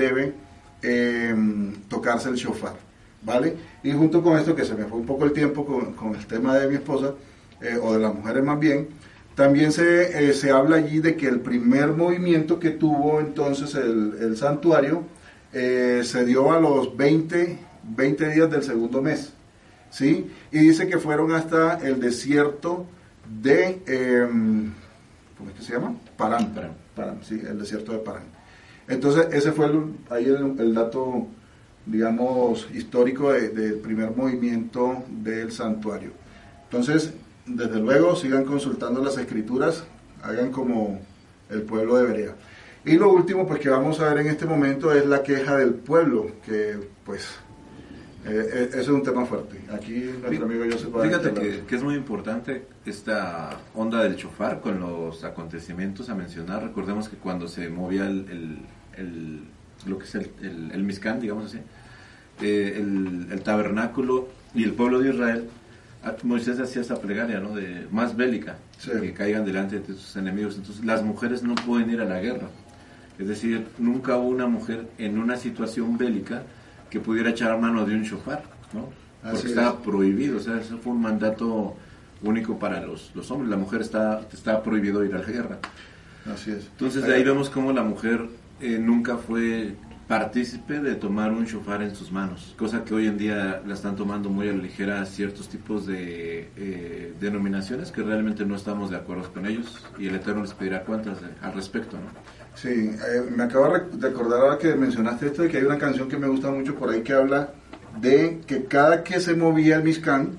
[0.80, 2.74] debe tocarse el shofar,
[3.22, 3.56] ¿vale?
[3.82, 6.56] Y junto con esto, que se me fue un poco el tiempo con, el tema
[6.56, 7.14] de mi esposa,
[7.82, 8.88] o de las mujeres más bien,
[9.34, 14.36] también se, se, habla allí de que el primer movimiento que tuvo entonces el, el
[14.36, 15.04] santuario
[15.52, 17.58] eh, se dio a los 20,
[17.96, 19.32] 20 días del segundo mes.
[19.90, 20.30] ¿sí?
[20.52, 22.86] Y dice que fueron hasta el desierto
[23.40, 24.72] de, em,
[25.36, 25.94] ¿cómo es que se llama?
[26.16, 26.54] Parán.
[26.94, 27.18] Parán.
[27.22, 28.24] sí, el desierto de Parán.
[28.88, 31.27] Entonces, ese fue el, ahí el, dato,
[31.85, 36.11] digamos, histórico del primer movimiento del santuario.
[36.64, 37.12] Entonces,
[37.46, 39.85] desde luego, sigan consultando las escrituras,
[40.22, 41.01] hagan como
[41.51, 42.35] el pueblo debería.
[42.85, 45.74] Y lo último, pues que vamos a ver en este momento es la queja del
[45.74, 47.27] pueblo, que pues
[48.24, 49.61] eh, ese es un tema fuerte.
[49.72, 54.81] Aquí nuestro amigo Joseph Fíjate que, que, es muy importante esta onda del chofar con
[54.81, 56.62] los acontecimientos a mencionar.
[56.62, 58.59] Recordemos que cuando se movía el, el,
[59.87, 60.30] lo que es el,
[60.72, 61.58] el, Miscán, digamos así,
[62.42, 65.48] eh, el, tabernáculo y el pueblo de Israel,
[66.04, 67.54] ah, Moisés hacía esa plegaria, ¿no?
[67.54, 70.56] De más bélica, que caigan delante de sus enemigos.
[70.56, 72.48] Entonces las mujeres no pueden ir a la guerra
[73.18, 76.42] es decir, nunca hubo una mujer en una situación bélica
[76.88, 78.90] que pudiera echar mano de un shofar, ¿no?
[79.28, 81.76] Porque estaba prohibido, o sea, eso fue un mandato
[82.22, 83.50] único para los, los hombres.
[83.50, 85.58] La mujer está, está prohibido ir a la guerra.
[86.32, 86.66] Así es.
[86.66, 88.28] Entonces de ahí vemos cómo la mujer
[88.61, 89.75] eh, nunca fue
[90.09, 93.94] partícipe de tomar un shofar en sus manos, cosa que hoy en día la están
[93.94, 98.97] tomando muy a la ligera ciertos tipos de eh, denominaciones que realmente no estamos de
[98.97, 102.07] acuerdo con ellos y el Eterno les pedirá cuentas al respecto, ¿no?
[102.55, 106.09] Sí, eh, me acabo de acordar ahora que mencionaste esto de que hay una canción
[106.09, 107.51] que me gusta mucho por ahí que habla
[108.01, 110.31] de que cada que se movía el Mishkan,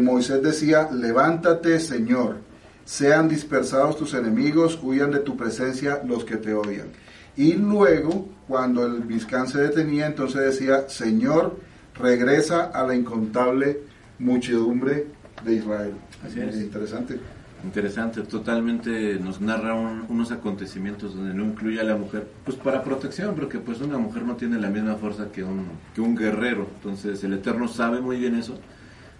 [0.00, 2.38] Moisés decía, levántate Señor,
[2.84, 6.88] sean dispersados tus enemigos, huyan de tu presencia los que te odian.
[7.38, 11.56] Y luego, cuando el Mishkan se detenía, entonces decía, Señor,
[11.94, 13.78] regresa a la incontable
[14.18, 15.06] muchedumbre
[15.44, 15.92] de Israel.
[16.26, 16.56] Así es.
[16.56, 17.20] Interesante.
[17.62, 23.34] Interesante, totalmente nos narra unos acontecimientos donde no incluye a la mujer, pues para protección,
[23.34, 27.22] porque pues una mujer no tiene la misma fuerza que un, que un guerrero, entonces
[27.24, 28.54] el Eterno sabe muy bien eso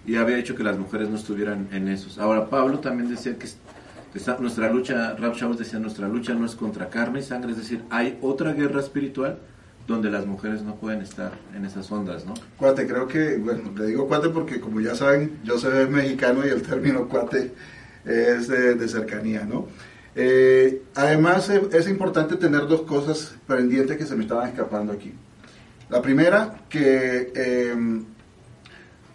[0.07, 2.17] y había hecho que las mujeres no estuvieran en esos.
[2.19, 3.49] Ahora Pablo también decía que
[4.41, 7.83] nuestra lucha, Rab Shabbos decía, nuestra lucha no es contra carne y sangre, es decir,
[7.91, 9.39] hay otra guerra espiritual
[9.87, 12.35] donde las mujeres no pueden estar en esas ondas, ¿no?
[12.59, 16.51] Cuate, creo que, bueno, le digo cuate porque como ya saben, yo soy mexicano y
[16.51, 17.53] el término cuate
[18.05, 19.67] es de, cercanía, ¿no?
[20.15, 25.15] Eh, además, es importante tener dos cosas pendientes que se me estaban escapando aquí.
[25.89, 28.05] La primera, que em,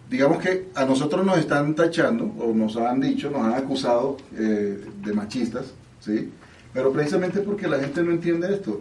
[0.08, 4.80] digamos que a nosotros nos están tachando, o nos han dicho, nos han acusado eh,
[5.04, 6.30] de machistas, ¿sí?
[6.72, 8.80] Pero precisamente porque la gente no entiende esto.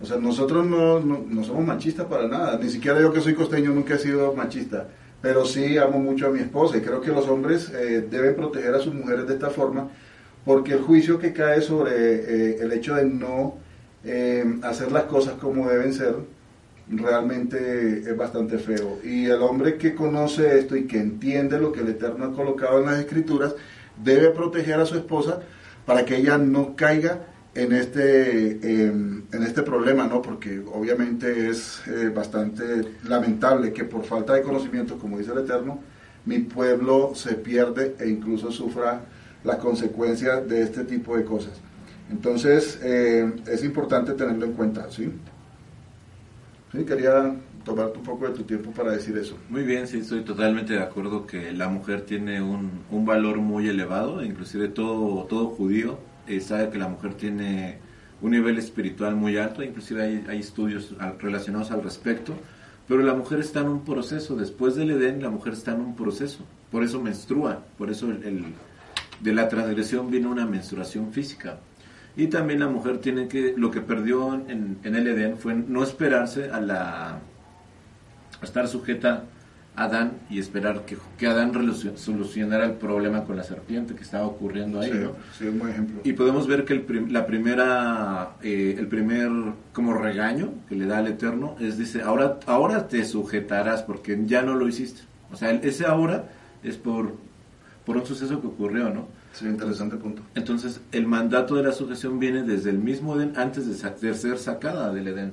[0.00, 2.56] O sea, nosotros no, no somos machistas para nada.
[2.62, 4.86] Ni siquiera yo que soy costeño nunca he sido machista
[5.20, 8.74] pero sí amo mucho a mi esposa y creo que los hombres eh, deben proteger
[8.74, 9.88] a sus mujeres de esta forma
[10.44, 13.56] porque el juicio que cae sobre eh, el hecho de no
[14.04, 16.14] eh, hacer las cosas como deben ser
[16.90, 21.80] realmente es bastante feo y el hombre que conoce esto y que entiende lo que
[21.80, 23.54] el Eterno ha colocado en las escrituras
[24.02, 25.40] debe proteger a su esposa
[25.84, 30.22] para que ella no caiga en este, em, en este problema, ¿no?
[30.22, 35.80] Porque obviamente es eh, bastante lamentable que por falta de conocimiento, como dice el Eterno,
[36.24, 39.00] mi pueblo se pierde e incluso sufra
[39.44, 41.54] las consecuencias de este tipo de cosas.
[42.10, 45.10] Entonces, eh, es importante tenerlo en cuenta, ¿sí?
[46.72, 49.36] Sí, quería tomarte un poco de tu tiempo para decir eso.
[49.48, 53.68] Muy bien, sí, estoy totalmente de acuerdo que la mujer tiene un, un valor muy
[53.68, 57.78] elevado, inclusive todo, todo judío eh, sabe que la mujer tiene
[58.20, 62.34] un nivel espiritual muy alto, inclusive hay, hay estudios relacionados al respecto,
[62.88, 65.94] Pero la mujer está en un proceso, después del Edén la mujer está en un
[65.94, 68.44] proceso, por eso menstrua, por eso el,
[69.20, 71.58] de la transgresión viene una menstruación física.
[72.18, 75.82] Y también la mujer tiene que, lo que perdió en, en el Edén fue no
[75.82, 77.20] esperarse a la
[78.40, 79.24] a estar sujeta
[79.76, 81.52] Adán y esperar que, que Adán
[81.94, 84.90] solucionara el problema con la serpiente que estaba ocurriendo ahí.
[85.38, 86.00] Sí, un buen ejemplo.
[86.02, 89.30] Y podemos ver que el, la primera, eh, el primer
[89.72, 94.42] como regaño que le da al Eterno es, dice, ahora, ahora te sujetarás porque ya
[94.42, 95.02] no lo hiciste.
[95.30, 96.24] O sea, ese ahora
[96.64, 97.14] es por,
[97.86, 99.06] por un suceso que ocurrió, ¿no?
[99.32, 100.22] Sí, interesante punto.
[100.34, 104.38] Entonces, el mandato de la sujeción viene desde el mismo Edén antes de, de ser
[104.38, 105.32] sacada del Edén.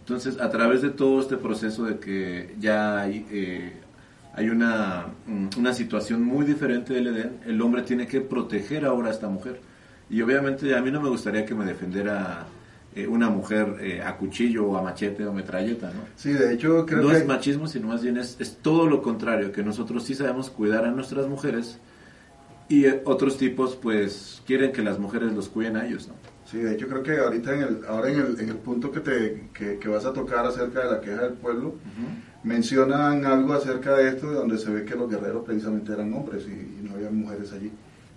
[0.00, 3.72] Entonces, a través de todo este proceso de que ya hay, eh,
[4.34, 9.08] hay una, mm, una, situación muy diferente del Edén, el hombre tiene que proteger ahora
[9.08, 9.60] a esta mujer.
[10.08, 12.46] Y obviamente a mí no me gustaría que me defendiera
[12.94, 16.00] eh, una mujer eh, a cuchillo o a machete o metralleta, ¿no?
[16.16, 17.18] Sí, de hecho creo no que...
[17.18, 20.84] es machismo, sino más bien es, es todo lo contrario, que nosotros sí sabemos cuidar
[20.84, 21.78] a nuestras mujeres
[22.70, 26.14] y otros tipos pues quieren que las mujeres los cuiden a ellos, ¿no?
[26.44, 29.00] Sí, de hecho creo que ahorita en el, ahora en el, en el punto que,
[29.00, 31.74] te, que, vas a tocar acerca de la queja del pueblo,
[32.42, 36.46] mencionan algo acerca de esto, de donde se ve que los guerreros precisamente eran hombres
[36.46, 37.70] y, no había mujeres allí,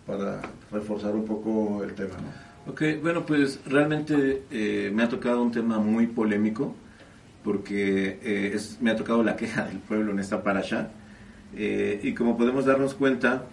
[0.05, 2.15] para reforzar un poco el tema.
[2.15, 2.71] ¿no?
[2.71, 6.75] Ok, bueno, pues realmente eh, me ha tocado un tema muy polémico,
[7.43, 10.89] porque eh, es, me ha tocado la queja del pueblo en esta parasha,
[11.55, 13.45] eh, y como podemos darnos cuenta,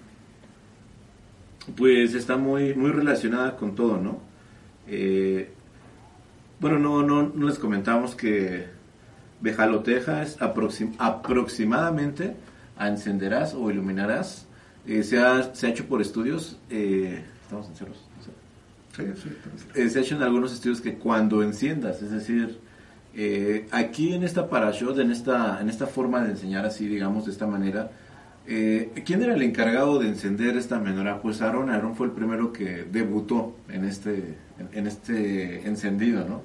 [1.76, 4.20] pues está muy, muy relacionada con todo, ¿no?
[4.86, 5.52] Eh,
[6.58, 8.66] bueno, no, no, no les comentábamos que
[9.40, 12.36] Bejaloteja es aproximadamente
[12.76, 14.46] a encenderás o iluminarás.
[14.86, 18.06] Eh, se, ha, se, ha, hecho por estudios, eh, estamos en ceros.
[18.96, 19.30] Sí, sí,
[19.74, 22.58] eh, se ha hecho en algunos estudios que cuando enciendas, es decir,
[23.70, 27.46] aquí en esta parashot, en esta, en esta forma de enseñar así, digamos, de esta
[27.46, 27.90] manera,
[28.52, 31.22] eh, ¿Quién era el encargado de encender esta menorá?
[31.22, 31.70] Pues Aarón.
[31.70, 34.38] Aarón fue el primero que debutó en este,
[34.72, 36.42] en este encendido, ¿no?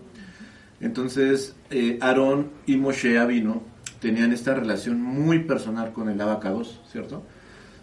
[0.80, 3.64] Entonces, eh, Aarón y Moshe Abino
[4.00, 7.24] tenían esta relación muy personal con el abacados, ¿cierto?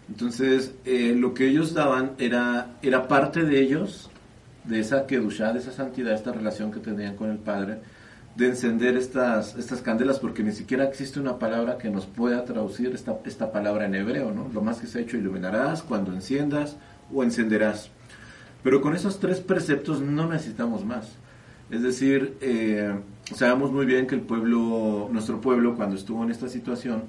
[0.07, 4.09] Entonces, eh, lo que ellos daban era, era parte de ellos,
[4.63, 7.79] de esa kedushá, de esa santidad, esta relación que tenían con el Padre,
[8.35, 12.93] de encender estas, estas candelas, porque ni siquiera existe una palabra que nos pueda traducir
[12.93, 14.49] esta, esta palabra en hebreo, ¿no?
[14.51, 16.77] Lo más que se ha hecho, iluminarás cuando enciendas
[17.13, 17.91] o encenderás.
[18.63, 21.11] Pero con esos tres preceptos no necesitamos más.
[21.69, 22.93] Es decir, eh,
[23.35, 27.03] sabemos muy bien que el pueblo, nuestro pueblo, cuando estuvo en esta situación,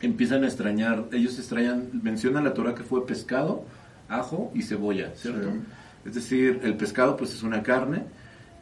[0.00, 3.64] empiezan a extrañar, ellos extrañan, mencionan la Torah que fue pescado,
[4.08, 5.50] ajo y cebolla, ¿cierto?
[6.04, 8.04] Es decir, el pescado pues es una carne,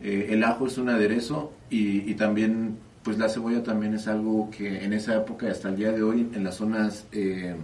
[0.02, 4.84] eh, el ajo es un aderezo y, también, pues la cebolla también es algo que
[4.84, 7.54] en esa época y hasta el día de hoy en las zonas eh,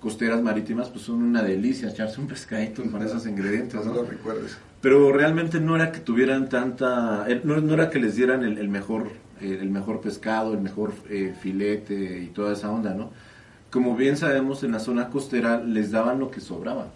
[0.00, 3.84] costeras marítimas, pues son una delicia echarse un pescadito con esos ingredientes.
[3.84, 4.56] No, lo recuerdes.
[4.80, 8.68] Pero realmente no era que tuvieran tanta, eh, no, no era que les dieran el,
[8.68, 10.94] mejor, el mejor pescado, el mejor
[11.42, 13.10] filete y toda esa onda, ¿no?
[13.70, 16.88] Como bien sabemos, en la zona costera les daban lo que sobraba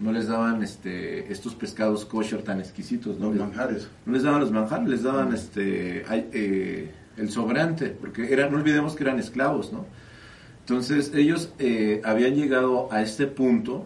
[0.00, 3.28] no les daban este estos pescados kosher tan exquisitos, ¿no?
[3.28, 3.88] Los manjares.
[4.06, 8.96] No les daban los manjares, les daban este eh, el sobrante, porque era, no olvidemos
[8.96, 9.84] que eran esclavos, ¿no?
[10.60, 13.84] Entonces ellos eh, habían llegado a este punto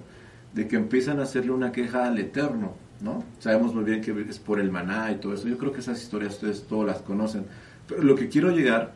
[0.55, 3.25] de que empiezan a hacerle una queja al Eterno, ¿no?
[3.41, 5.49] Sabemos muy bien que es por el maná y todo eso.
[5.49, 7.45] Yo creo que esas historias ustedes todas las conocen.
[7.89, 8.93] Pero lo que quiero llegar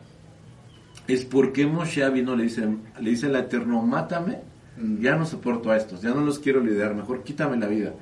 [1.07, 2.65] es por qué Moshe vino le dice,
[3.01, 4.48] le dice al Eterno, mátame Mm.
[4.99, 7.93] Ya no soporto a estos, ya no los quiero lidiar, mejor quítame la vida.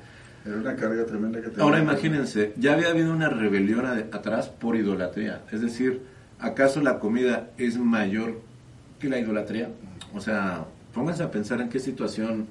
[0.44, 1.64] Era una carga tremenda que tenía.
[1.64, 5.42] Ahora imagínense, ya había habido una rebelión atrás por idolatría.
[5.50, 6.02] Es decir,
[6.38, 8.40] ¿acaso la comida es mayor
[8.98, 9.70] que la idolatría?
[10.14, 12.46] O sea, pónganse a pensar en qué situación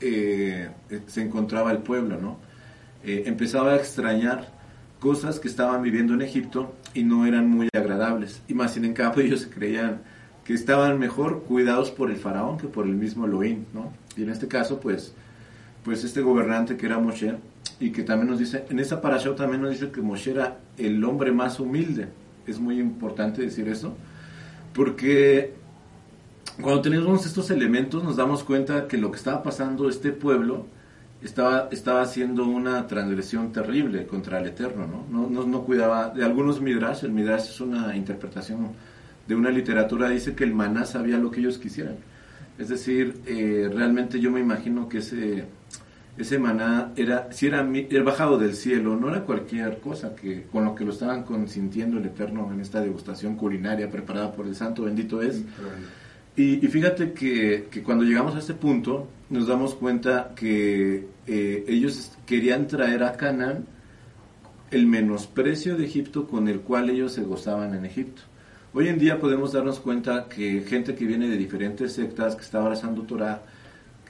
[0.00, 0.70] eh,
[1.06, 2.38] se encontraba el pueblo, ¿no?
[3.04, 4.48] Eh, empezaba a extrañar
[4.98, 8.40] cosas que estaban viviendo en Egipto y no eran muy agradables.
[8.48, 10.00] Y más sin en cambio ellos se creían
[10.44, 13.92] que estaban mejor cuidados por el faraón que por el mismo Elohim, ¿no?
[14.16, 15.14] Y en este caso, pues,
[15.84, 17.36] pues este gobernante que era Moshe,
[17.80, 21.02] y que también nos dice, en esta parasha también nos dice que Moshe era el
[21.04, 22.08] hombre más humilde.
[22.46, 23.94] Es muy importante decir eso,
[24.74, 25.54] porque
[26.60, 30.66] cuando tenemos estos elementos nos damos cuenta que lo que estaba pasando este pueblo
[31.22, 35.28] estaba, estaba haciendo una transgresión terrible contra el Eterno, ¿no?
[35.28, 38.72] No, no, cuidaba de algunos midrash, el midrash es una interpretación
[39.26, 41.96] de una literatura dice que el maná sabía lo que ellos quisieran.
[42.58, 45.44] Es decir, eh, realmente yo me imagino que ese,
[46.16, 50.64] ese maná era, si era, era bajado del cielo, no era cualquier cosa que con
[50.64, 54.84] lo que lo estaban consintiendo el Eterno en esta degustación culinaria preparada por el Santo
[54.84, 55.42] bendito es.
[56.36, 62.12] Y, fíjate que, que, cuando llegamos a este punto nos damos cuenta que eh, ellos
[62.26, 63.66] querían traer a Canaán
[64.70, 68.22] el menosprecio de Egipto con el cual ellos se gozaban en Egipto.
[68.76, 72.58] Hoy en día podemos darnos cuenta que gente que viene de diferentes sectas, que está
[72.58, 73.42] abrazando Torah,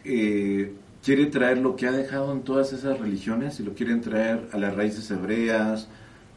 [0.07, 4.49] eh, quiere traer lo que ha dejado en todas esas religiones y lo quieren traer
[4.53, 5.87] a las raíces hebreas,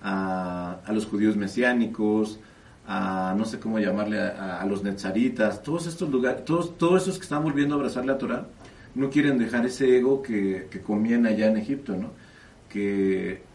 [0.01, 2.37] a, los judíos mesiánicos,
[2.85, 7.23] a no sé cómo llamarle, a, los netzaritas, todos estos lugares, todos, todos esos que
[7.23, 8.45] están volviendo a abrazar la Torah,
[8.93, 12.11] no quieren dejar ese ego que, que comían allá en Egipto, ¿no?
[12.67, 13.46] Que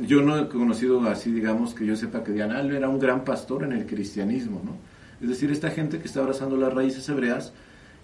[0.00, 3.64] yo no he conocido así, digamos, que yo sepa que Diana era un gran pastor
[3.64, 4.76] en el cristianismo, ¿no?
[5.20, 7.52] Es decir, esta gente que está abrazando las raíces hebreas,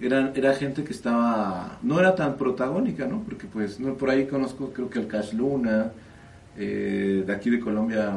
[0.00, 3.22] era gente que estaba, no era tan protagónica, ¿no?
[3.22, 5.90] Porque pues no, por ahí conozco, creo que el Cash Luna,
[6.56, 8.12] eh, de aquí de Colombia,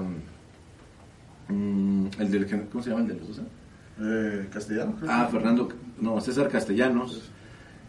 [1.48, 3.42] mm, el del, ¿cómo se llama el de los
[4.04, 4.96] eh, Castellanos.
[5.08, 7.30] Ah, Fernando, no, César Castellanos.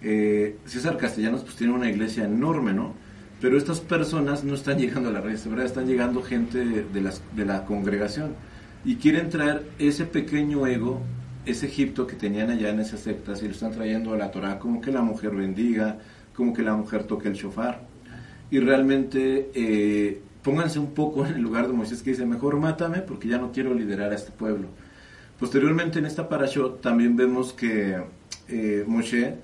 [0.03, 2.95] Eh, César Castellanos pues tiene una iglesia enorme, ¿no?
[3.43, 5.67] Pero estas personas no están llegando a la raíz, ¿verdad?
[5.67, 8.37] Están llegando gente de, la congregación
[8.85, 11.03] y quieren traer ese pequeño ego
[11.45, 14.61] ese Egipto que tenían allá en esas sectas y lo están trayendo a la Torah,
[14.61, 15.99] como que la mujer bendiga,
[16.37, 17.83] como que la mujer toque el shofar.
[18.49, 22.99] Y realmente eh, pónganse un poco en el lugar de Moisés que dice, mejor mátame
[23.01, 24.69] porque ya no quiero liderar a este pueblo.
[25.41, 28.05] Posteriormente en esta parashot también vemos que
[28.47, 29.35] eh, Moshe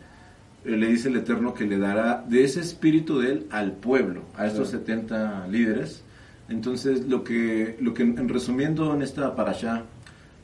[0.77, 4.47] le dice el Eterno que le dará de ese espíritu de él al pueblo, a
[4.47, 6.03] estos 70 líderes.
[6.49, 9.85] Entonces, lo que, lo que en resumiendo en esta parashá,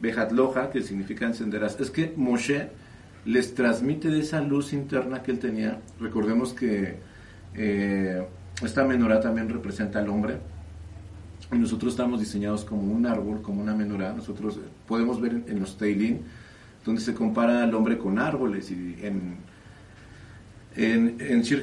[0.00, 2.68] Bejatloja, que significa encenderás, es que Moshe
[3.24, 5.80] les transmite de esa luz interna que él tenía.
[5.98, 6.96] Recordemos que
[7.54, 8.22] eh,
[8.62, 10.38] esta menorá también representa al hombre.
[11.52, 14.12] Y nosotros estamos diseñados como un árbol, como una menorá.
[14.12, 16.22] Nosotros podemos ver en, los Teilín,
[16.84, 18.70] donde se compara al hombre con árboles.
[18.70, 19.36] Y en,
[20.76, 21.62] en, en Shir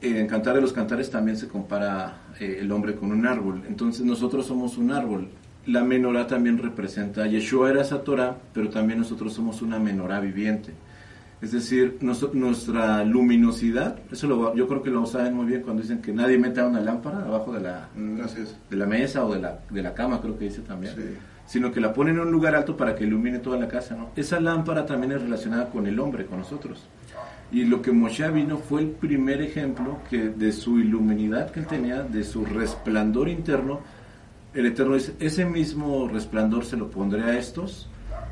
[0.00, 3.62] en Cantar de los Cantares, también se compara eh, el hombre con un árbol.
[3.68, 5.28] Entonces nosotros somos un árbol
[5.66, 10.72] la menorá también representa, Yeshua era esa Torah, pero también nosotros somos una menorá viviente.
[11.42, 16.00] Es decir, nuestra luminosidad, eso lo, yo creo que lo saben muy bien cuando dicen
[16.00, 18.20] que nadie meta una lámpara abajo de la, mm,
[18.70, 20.94] de la mesa o de la, de la cama, creo que dice también,
[21.46, 23.94] sino que la ponen en un lugar alto para que ilumine toda la casa.
[23.96, 24.10] ¿no?
[24.16, 26.86] Esa lámpara también es relacionada con el hombre, con nosotros.
[27.52, 31.66] Y lo que Moshe vino fue el primer ejemplo que de su iluminidad que él
[31.66, 33.80] tenía, de su resplandor interno,
[34.52, 37.88] el Eterno dice, ese mismo resplandor se lo pondré a estos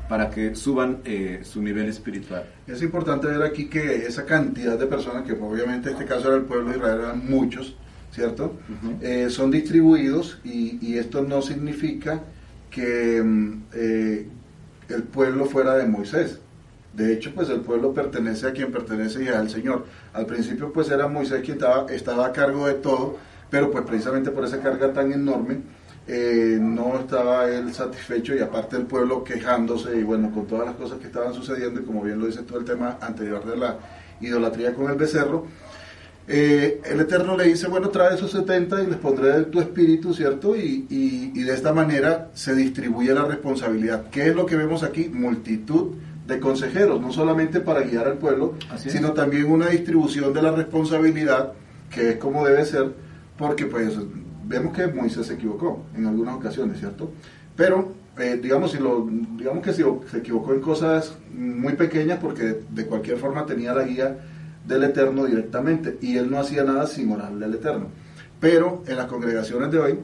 [0.09, 2.45] para que suban eh, su nivel espiritual.
[2.67, 6.37] Es importante ver aquí que esa cantidad de personas, que obviamente en este caso era
[6.37, 7.75] el pueblo de Israel, eran muchos,
[8.11, 8.57] ¿cierto?
[9.01, 12.23] Eh, son distribuidos y, esto no significa
[12.69, 14.27] que mm, eh,
[14.89, 16.39] el pueblo fuera de Moisés.
[16.95, 19.85] De hecho, pues el pueblo pertenece a quien pertenece y al Señor.
[20.13, 23.17] Al principio, pues era Moisés quien estaba, estaba a cargo de todo,
[23.49, 25.61] pero pues precisamente por esa carga tan enorme,
[26.07, 30.75] eh, no estaba él satisfecho y aparte el pueblo quejándose y bueno, con todas las
[30.75, 33.77] cosas que estaban sucediendo y como bien lo dice todo el tema anterior de la
[34.21, 35.47] idolatría con el becerro,
[36.27, 40.13] eh, el Eterno le dice, bueno, trae esos 70 y les pondré de tu espíritu,
[40.13, 40.55] ¿cierto?
[40.55, 44.05] Y, y, de esta manera se distribuye la responsabilidad.
[44.09, 45.09] ¿Qué es lo que vemos aquí?
[45.13, 45.93] Multitud
[46.27, 51.53] de consejeros, no solamente para guiar al pueblo, sino también una distribución de la responsabilidad,
[51.89, 52.93] que es como debe ser,
[53.37, 53.95] porque pues
[54.45, 57.11] vemos que Moisés se equivocó en algunas ocasiones, ¿cierto?
[57.55, 59.07] Pero, eh, digamos, si lo,
[59.37, 63.83] digamos que si se equivocó en cosas muy pequeñas porque de cualquier forma tenía la
[63.83, 64.17] guía
[64.67, 67.87] del Eterno directamente y él no hacía nada sin orarle al Eterno.
[68.39, 69.99] Pero en las congregaciones de hoy,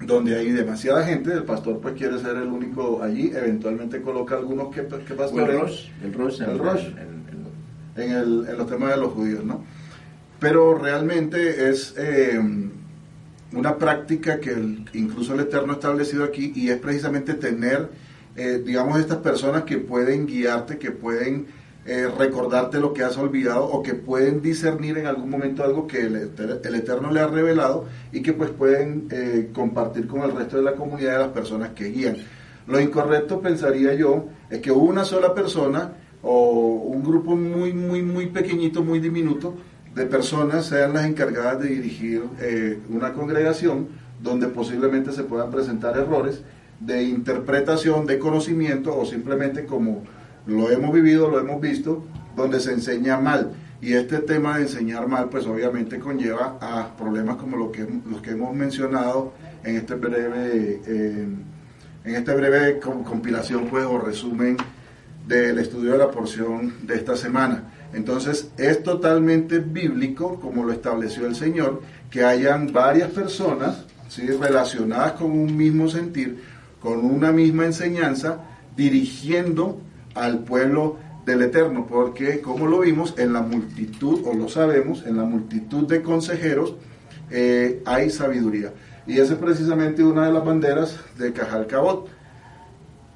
[0.00, 4.74] donde hay demasiada gente, el pastor pues quiere ser el único allí, eventualmente coloca algunos
[4.74, 5.54] que, que pastores.
[5.54, 6.86] El Rosh, el Rosh, el Rosh,
[7.96, 9.64] en, el, en los temas de los judíos, ¿no?
[10.38, 11.94] Pero realmente es...
[11.96, 12.40] Eh,
[13.52, 14.52] una práctica que
[14.92, 17.88] incluso el Eterno ha establecido aquí y es precisamente tener,
[18.36, 21.46] eh, digamos, estas personas que pueden guiarte, que pueden
[21.92, 26.02] eh, recordarte lo que has olvidado o que pueden discernir en algún momento algo que
[26.02, 30.62] el, Eterno le ha revelado y que pues pueden eh, compartir con el resto de
[30.62, 32.18] la comunidad de las personas que guían.
[32.68, 38.26] Lo incorrecto, pensaría yo, es que una sola persona o un grupo muy, muy, muy
[38.26, 39.56] pequeñito, muy diminuto,
[39.92, 43.88] de personas sean las encargadas de dirigir eh, una congregación
[44.22, 46.40] donde posiblemente se puedan presentar errores
[46.78, 50.04] de interpretación, de conocimiento o simplemente como
[50.46, 52.04] lo hemos vivido, lo hemos visto,
[52.36, 53.52] donde se enseña mal.
[53.82, 58.20] Y este tema de enseñar mal, pues obviamente conlleva a problemas como lo que, los
[58.20, 59.32] que hemos mencionado
[59.64, 61.28] en este breve, eh,
[62.04, 64.56] en este breve compilación pues, o resumen
[65.26, 67.72] del estudio de la porción de esta semana.
[67.92, 74.26] Entonces es totalmente bíblico, como lo estableció el Señor, que hayan varias personas ¿sí?
[74.26, 76.42] relacionadas con un mismo sentir,
[76.80, 78.40] con una misma enseñanza,
[78.76, 79.80] dirigiendo
[80.14, 80.96] al pueblo
[81.26, 85.86] del Eterno, porque como lo vimos en la multitud, o lo sabemos, en la multitud
[85.86, 86.74] de consejeros
[87.30, 88.72] eh, hay sabiduría.
[89.06, 92.08] Y esa es precisamente una de las banderas de Cajal Cabot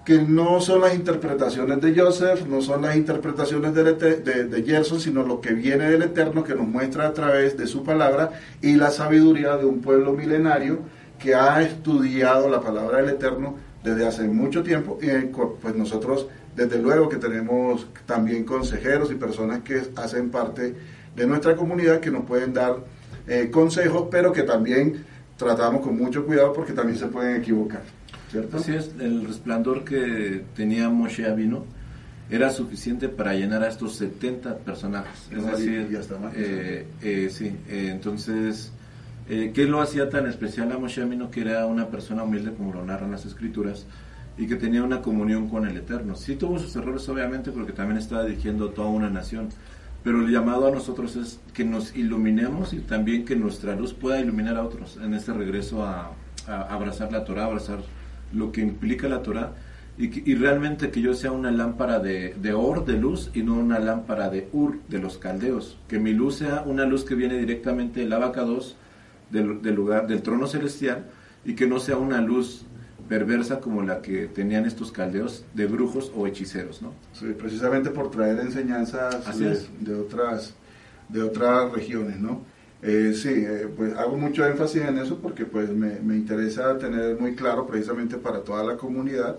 [0.04, 5.22] que no son las interpretaciones de Joseph, no son las interpretaciones de, de, Gerson, sino
[5.22, 8.90] lo que viene del Eterno que nos muestra a través de su palabra y la
[8.90, 10.80] sabiduría de un pueblo milenario
[11.18, 15.32] que ha estudiado la palabra del Eterno desde hace mucho tiempo y eh,
[15.62, 16.26] pues nosotros
[16.56, 20.74] desde luego que tenemos también consejeros y personas que hacen parte
[21.14, 22.76] de nuestra comunidad que nos pueden dar
[23.26, 25.04] eh, consejos, pero que también
[25.36, 27.82] tratamos con mucho cuidado porque también se pueden equivocar.
[28.52, 31.64] Así es, el resplandor que tenía Moshe Abino
[32.30, 35.28] era suficiente para llenar a estos 70 personajes.
[35.30, 35.88] Es decir,
[36.34, 38.72] eh, eh, sí, eh, entonces,
[39.28, 41.30] ¿qué lo hacía tan especial a Moshe Abino?
[41.30, 43.86] Que era una persona humilde, como lo narran las escrituras,
[44.36, 46.16] y que tenía una comunión con el Eterno.
[46.16, 49.48] Sí tuvo sus errores, obviamente, porque también estaba dirigiendo toda una nación,
[50.02, 54.20] pero el llamado a nosotros es que nos iluminemos y también que nuestra luz pueda
[54.20, 56.12] iluminar a otros en este regreso a,
[56.46, 57.78] a abrazar la Torah, abrazar
[58.32, 59.52] lo que implica la Torah
[59.96, 63.54] y, y, realmente que yo sea una lámpara de, de, Or, de luz, y no
[63.54, 65.78] una lámpara de Ur, de los caldeos.
[65.86, 68.76] Que mi luz sea una luz que viene directamente del abacados,
[69.30, 71.04] del, del lugar, del trono celestial,
[71.44, 72.66] y que no sea una luz
[73.08, 76.92] perversa como la que tenían estos caldeos de brujos o hechiceros, ¿no?
[77.12, 80.54] Sí, precisamente por traer enseñanzas de, de, otras,
[81.08, 82.42] de otras regiones, ¿no?
[82.82, 87.18] Eh, sí, eh, pues hago mucho énfasis en eso porque pues me, me, interesa tener
[87.18, 89.38] muy claro precisamente para toda la comunidad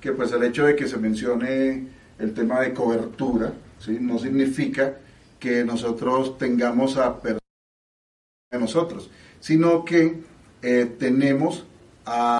[0.00, 1.86] que pues el hecho de que se mencione
[2.18, 3.98] el tema de cobertura, ¿sí?
[4.00, 4.96] no significa
[5.38, 7.42] que nosotros tengamos a personas
[8.50, 10.20] de nosotros, sino que
[10.62, 11.66] eh, tenemos
[12.06, 12.37] a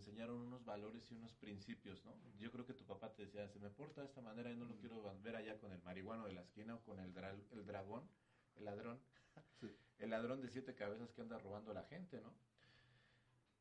[0.00, 2.14] enseñaron unos valores y unos principios, ¿no?
[2.38, 4.64] Yo creo que tu papá te decía, se me porta de esta manera y no
[4.64, 7.14] lo quiero ver allá con el marihuano de la esquina o con el,
[7.52, 8.08] el dragón,
[8.56, 8.98] el ladrón,
[9.98, 12.32] el ladrón de siete cabezas que anda robando a la gente, ¿no?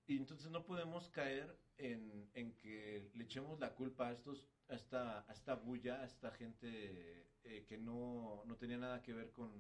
[0.08, 4.76] Y entonces no podemos caer en, en que le echemos la culpa a estos a
[4.76, 9.32] esta, a esta bulla, a esta gente eh, que no, no, tenía nada que ver
[9.32, 9.52] con,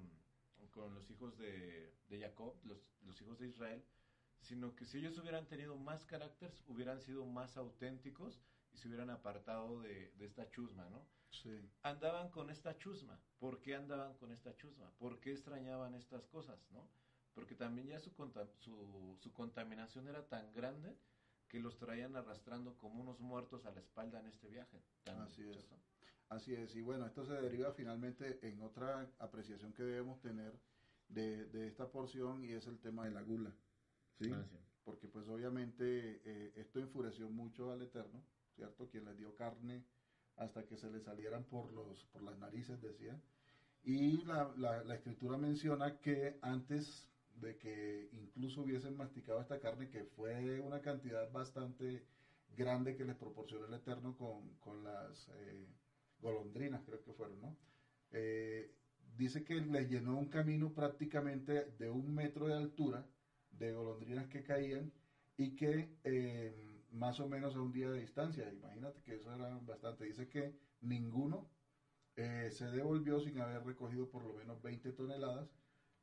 [0.72, 3.84] con los hijos de, de Jacob, los, los, hijos de Israel,
[4.42, 9.10] sino que si ellos hubieran tenido más carácter, hubieran sido más auténticos y se hubieran
[9.10, 11.06] apartado de, de esta chusma, ¿no?
[11.32, 11.70] Sí.
[11.84, 13.20] Andaban con esta chusma.
[13.38, 14.92] ¿Por qué andaban con esta chusma?
[14.98, 16.90] ¿Por qué extrañaban estas cosas, no?
[17.34, 18.12] Porque también ya su,
[18.60, 20.98] su, su contaminación era tan grande
[21.48, 24.82] que los traían arrastrando como unos muertos a la espalda en este viaje.
[25.06, 25.68] Así es.
[26.30, 26.76] Así es.
[26.76, 30.54] Y bueno, esto se deriva finalmente en otra apreciación que debemos tener
[31.10, 33.52] de, esta porción y es el tema de la gula.
[34.20, 34.32] ¿Sí?
[34.34, 34.46] Ah,
[34.84, 38.24] Porque pues obviamente eh, esto enfureció mucho al Eterno,
[38.56, 38.88] ¿cierto?
[38.90, 39.84] Quien les dio carne
[40.38, 43.20] hasta que se le salieran por, los, por las narices, decía.
[43.84, 49.90] Y la, la, la escritura menciona que antes de que incluso hubiesen masticado esta carne,
[49.90, 52.04] que fue una cantidad bastante
[52.50, 55.68] grande que les proporcionó el Eterno con, con las eh,
[56.20, 57.58] golondrinas, creo que fueron, ¿no?
[58.12, 58.72] Eh,
[59.16, 63.06] dice que les llenó un camino prácticamente de un metro de altura
[63.60, 64.92] de golondrinas que caían
[65.38, 66.56] y que eh,
[66.92, 70.58] más o menos a un día de distancia, imagínate que eso era bastante, dice que
[70.82, 71.50] ninguno
[72.16, 75.50] se devolvió sin haber recogido por lo menos 20 toneladas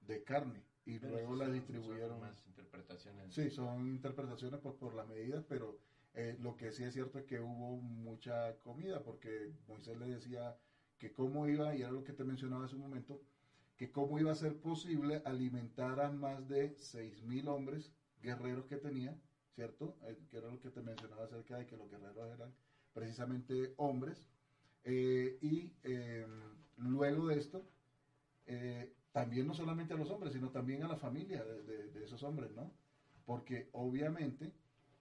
[0.01, 2.21] de carne y luego la distribuyeron.
[2.21, 3.35] más interpretaciones.
[3.35, 5.79] Sí, son interpretaciones por, por las medidas, pero
[6.15, 10.57] eh, lo que sí es cierto es que hubo mucha comida, porque Moisés le decía
[10.97, 13.21] que cómo iba, y era lo que te mencionaba hace un momento,
[13.77, 18.77] que cómo iba a ser posible alimentar a más de seis mil hombres guerreros que
[18.77, 19.15] tenía,
[19.55, 19.97] ¿cierto?
[20.03, 22.55] Eh, que era lo que te mencionaba acerca de que los guerreros eran
[22.93, 24.25] precisamente hombres.
[24.85, 25.73] Eh, y
[26.77, 27.69] luego de esto,
[29.17, 32.71] también no solamente a los hombres, sino también a la familia de, esos hombres, ¿no?
[33.25, 34.53] Porque obviamente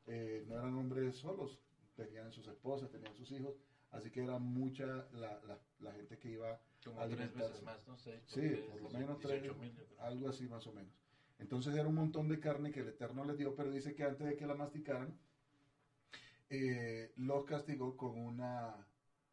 [0.07, 1.59] eh, no eran hombres solos,
[1.97, 3.55] tenían sus esposas, tenían sus hijos,
[3.95, 5.41] así que era mucha la,
[5.79, 8.21] la, gente que iba Como a tres veces más, no sé.
[8.27, 9.43] Sí, por lo menos tres,
[9.99, 10.91] algo así más o menos.
[11.39, 14.27] Entonces era un montón de carne que el Eterno les dio, pero dice que antes
[14.27, 15.17] de que la masticaran,
[16.49, 18.75] eh, los castigó con una,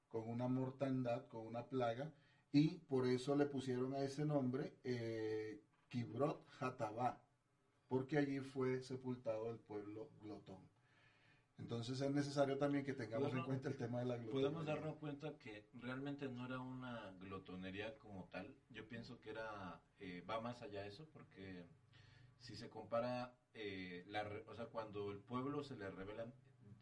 [0.08, 2.12] con una mortandad, con una plaga,
[2.52, 7.22] y por eso le pusieron a ese nombre eh, Kibrot Hatabá,
[7.88, 10.71] porque allí fue sepultado el pueblo glotón.
[11.62, 14.50] Entonces es necesario también que tengamos en cuenta el tema de la glotonería.
[14.50, 18.52] Podemos darnos cuenta que realmente no era una glotonería como tal.
[18.70, 21.64] Yo pienso que era eh, va más allá de eso, porque
[22.40, 26.26] si se compara, eh, la, o sea, cuando el pueblo se le revela,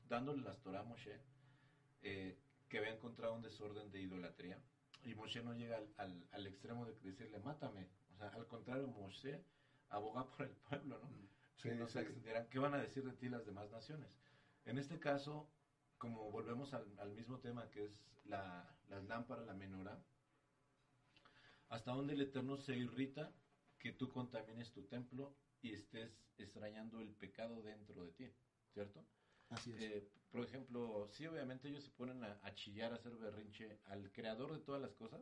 [0.09, 1.20] dándole las Torah a Moshe,
[2.01, 2.39] eh,
[2.70, 4.59] que había encontrado un desorden de idolatría,
[5.03, 7.91] y Moshe no llega al, al, extremo de decirle, mátame.
[8.14, 9.45] O sea, al contrario, Moshe
[9.91, 11.28] aboga por el pueblo, ¿no?
[11.62, 12.49] Que no se extendieran.
[12.49, 14.09] ¿Qué van a decir de ti las demás naciones?
[14.65, 15.51] En este caso,
[15.99, 19.99] como volvemos al, al mismo tema que es la, las lámparas, la menora,
[21.69, 23.33] hasta donde el Eterno se irrita
[23.79, 28.31] que tú contamines tu templo y estés extrañando el pecado dentro de ti,
[28.73, 29.05] ¿cierto?
[29.49, 29.83] Así es.
[29.83, 34.53] Eh, por ejemplo, sí, obviamente ellos se ponen a, chillar, a hacer berrinche al creador
[34.53, 35.21] de todas las cosas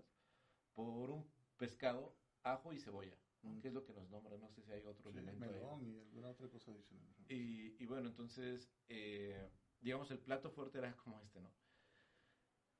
[0.75, 1.27] por un
[1.57, 3.61] pescado, ajo y cebolla, mm.
[3.61, 5.47] que es lo que nos nombra, no sé si hay otro elemento.
[5.81, 7.09] y alguna otra cosa adicional.
[7.29, 11.53] Y, bueno, entonces, eh, digamos, el plato fuerte era como este, ¿no?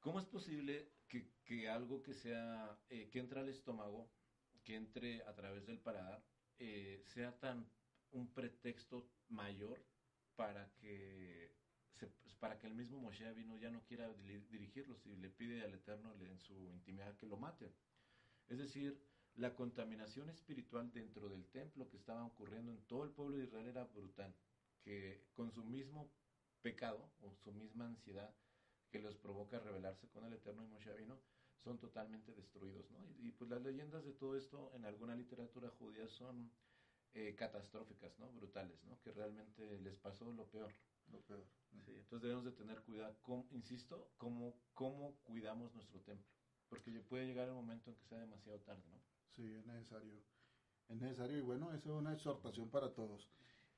[0.01, 4.11] ¿Cómo es posible que, que algo que sea, eh, que entre al estómago,
[4.63, 6.25] que entre a través del paladar,
[7.05, 7.71] sea tan
[8.11, 9.81] un pretexto mayor
[10.35, 11.57] para que
[12.39, 14.09] para que el mismo Moshe vino ya no quiera
[14.51, 17.75] dirigirlos y le pide al Eterno en su intimidad que lo mate.
[18.47, 18.97] Es decir,
[19.39, 23.69] la contaminación espiritual dentro del templo que estaba ocurriendo en todo el pueblo de Israel
[23.69, 24.35] era brutal,
[24.83, 26.11] que con su mismo
[26.61, 28.35] pecado o su misma ansiedad
[28.91, 31.21] que los provoca rebelarse con el Eterno y Moshe vino,
[31.63, 32.91] son totalmente destruidos.
[32.91, 32.99] ¿no?
[33.21, 36.51] y, pues las leyendas de todo esto en alguna literatura judía son
[37.15, 38.31] eh, catastróficas, ¿no?
[38.33, 39.01] Brutales, ¿no?
[39.01, 40.73] Que realmente les pasó lo peor.
[41.11, 41.45] Lo peor.
[41.85, 43.17] Sí, entonces debemos de tener cuidado,
[43.53, 46.27] insisto, cómo, cómo cuidamos nuestro templo.
[46.69, 49.08] Porque puede llegar el momento en que sea demasiado tarde, ¿no?
[49.39, 50.15] Sí, es necesario.
[50.89, 53.31] Es necesario y bueno, eso es una exhortación para todos.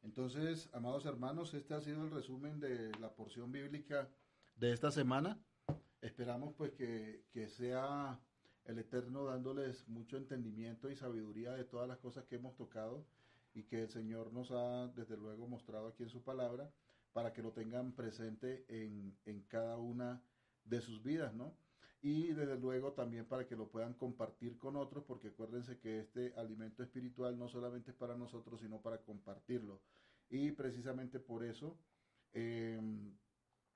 [0.03, 4.09] Entonces, amados hermanos, este ha sido el resumen de la porción bíblica
[4.57, 5.39] de esta semana.
[6.01, 8.19] Esperamos pues que, que sea
[8.65, 13.05] el Eterno dándoles mucho entendimiento y sabiduría de todas las cosas que hemos tocado
[13.53, 16.73] y que el Señor nos ha desde luego mostrado aquí en su palabra
[17.13, 20.23] para que lo tengan presente en, en cada una
[20.65, 21.55] de sus vidas, ¿no?
[22.03, 26.33] Y desde luego también para que lo puedan compartir con otros, porque acuérdense que este
[26.35, 29.83] alimento espiritual no solamente es para nosotros, sino para compartirlo.
[30.31, 31.79] Y precisamente por eso
[32.33, 33.13] em,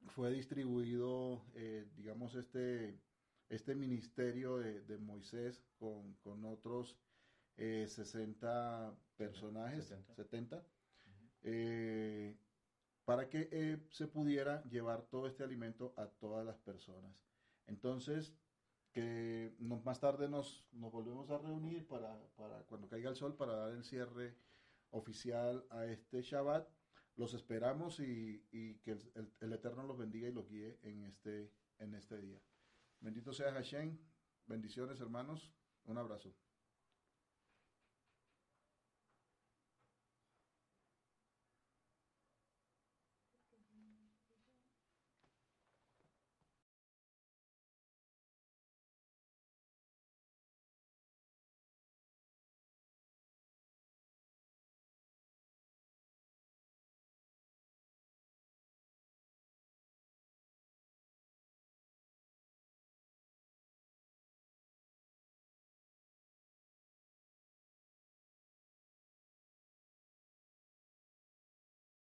[0.07, 2.99] fue distribuido, eh, digamos, este,
[3.51, 6.97] este ministerio de, Moisés con, con otros
[7.57, 10.65] 60 eh, personajes, 70,
[11.43, 12.37] eh,
[13.05, 17.13] para que se pudiera llevar todo este alimento a todas las personas.
[17.67, 18.35] Entonces,
[18.93, 22.17] que más tarde nos, volvemos a reunir para,
[22.67, 24.37] cuando caiga el sol para dar el cierre
[24.91, 26.69] oficial a este Shabbat.
[27.17, 28.99] Los esperamos y, que
[29.41, 32.41] el, Eterno los bendiga y los guíe en este, en este día.
[33.01, 33.99] Bendito sea Hashem.
[34.47, 35.53] Bendiciones, hermanos.
[35.85, 36.35] Un abrazo.